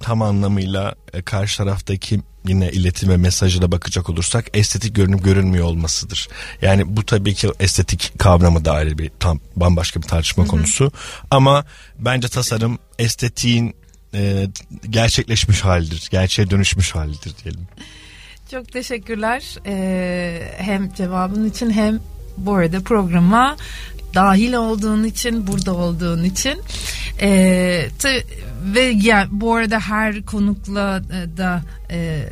tam 0.02 0.22
anlamıyla 0.22 0.96
e, 1.14 1.22
karşı 1.22 1.58
taraftaki 1.58 2.22
yine 2.48 2.70
iletim 2.70 3.10
ve 3.10 3.18
mesajına 3.18 3.72
bakacak 3.72 4.10
olursak 4.10 4.46
estetik 4.54 4.96
görünüp 4.96 5.24
görünmüyor 5.24 5.66
olmasıdır. 5.66 6.30
Yani 6.62 6.98
bu 6.98 7.06
tabii 7.06 7.34
ki 7.34 7.50
estetik 7.60 8.14
kavramı 8.20 8.66
da 8.66 8.74
ayrı 8.74 8.98
bir 8.98 9.12
tam 9.20 9.40
bambaşka 9.56 10.02
bir 10.02 10.08
tartışma 10.08 10.44
Hı-hı. 10.44 10.52
konusu. 10.52 10.92
Ama 11.32 11.66
bence 12.00 12.28
tasarım 12.28 12.80
estetiğin 13.00 13.76
e, 14.14 14.48
gerçekleşmiş 14.90 15.62
halidir. 15.62 16.08
Gerçeğe 16.12 16.50
dönüşmüş 16.50 16.96
halidir 16.96 17.34
diyelim. 17.44 17.68
Çok 18.52 18.72
teşekkürler. 18.72 19.44
Ee, 19.66 20.54
hem 20.58 20.94
cevabın 20.94 21.50
için 21.50 21.70
hem 21.70 22.00
bu 22.38 22.56
arada 22.56 22.82
programa 22.82 23.58
dahil 24.14 24.54
olduğun 24.54 25.04
için, 25.04 25.48
burada 25.48 25.74
olduğun 25.74 26.24
için. 26.24 26.62
E, 27.22 27.90
te, 28.00 28.24
ve 28.64 28.82
ya 28.82 29.28
bu 29.32 29.56
arada 29.56 29.80
her 29.80 30.26
konukla 30.26 31.02
da 31.38 31.62
e, 31.92 32.30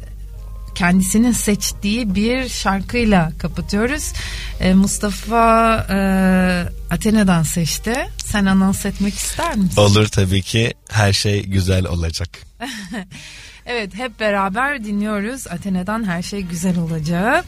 kendisinin 0.76 1.32
seçtiği 1.32 2.16
bir 2.16 2.50
şarkıyla 2.50 3.32
kapatıyoruz. 3.38 4.14
E, 4.60 4.74
Mustafa 4.74 5.76
e, 5.90 5.98
Athena'dan 6.94 7.44
seçti. 7.44 7.96
Sen 8.18 8.46
anons 8.46 8.86
etmek 8.86 9.16
ister 9.16 9.56
misin? 9.56 9.82
Olur 9.82 10.08
tabii 10.08 10.42
ki. 10.42 10.74
Her 10.90 11.14
şey 11.14 11.44
güzel 11.44 11.86
olacak. 11.86 12.30
Evet 13.68 13.96
hep 13.96 14.20
beraber 14.20 14.84
dinliyoruz 14.84 15.48
Athena'dan 15.48 16.04
her 16.04 16.22
şey 16.22 16.42
güzel 16.42 16.78
olacağı. 16.78 17.44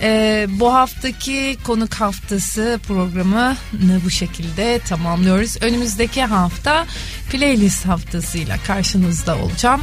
Ee, 0.00 0.46
bu 0.50 0.74
haftaki 0.74 1.56
konuk 1.66 1.94
haftası 1.94 2.80
programını 2.88 3.56
bu 4.04 4.10
şekilde 4.10 4.78
tamamlıyoruz. 4.78 5.62
Önümüzdeki 5.62 6.24
hafta 6.24 6.86
playlist 7.32 7.86
haftasıyla 7.86 8.56
karşınızda 8.66 9.38
olacağım. 9.38 9.82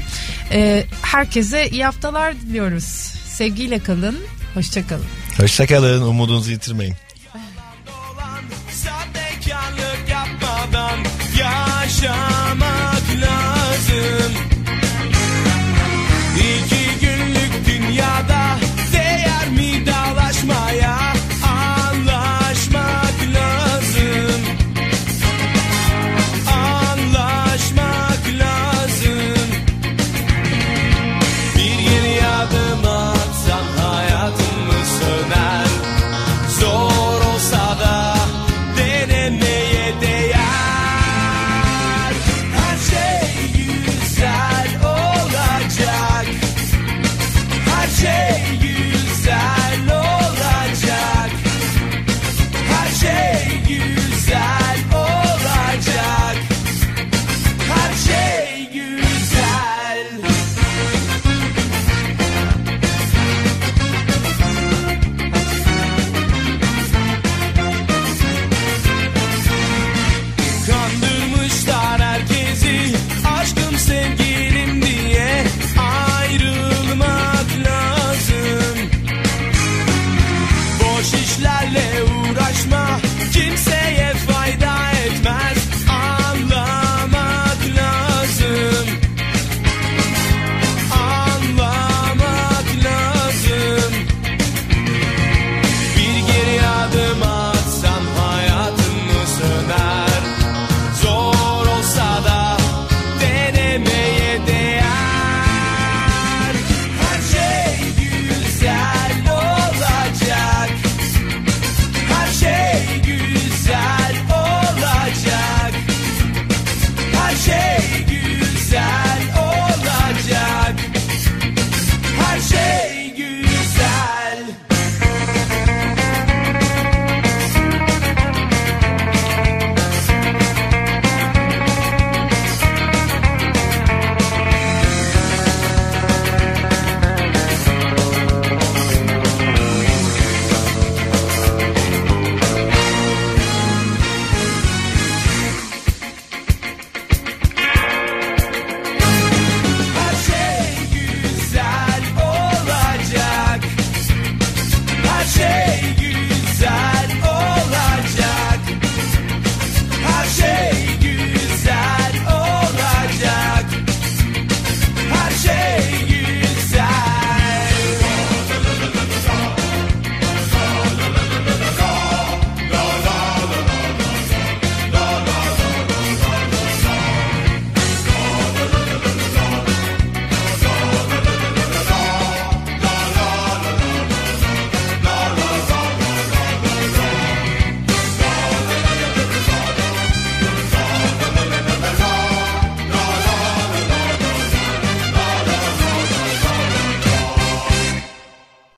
Ee, 0.52 0.86
herkese 1.02 1.70
iyi 1.70 1.86
haftalar 1.86 2.42
diliyoruz. 2.42 2.84
Sevgiyle 3.28 3.80
kalın, 3.80 4.18
hoşçakalın. 4.54 5.06
Hoşçakalın, 5.38 6.02
umudunuzu 6.02 6.52
yitirmeyin. 6.52 6.96
yaşamak 11.38 13.04
lazım 13.22 13.37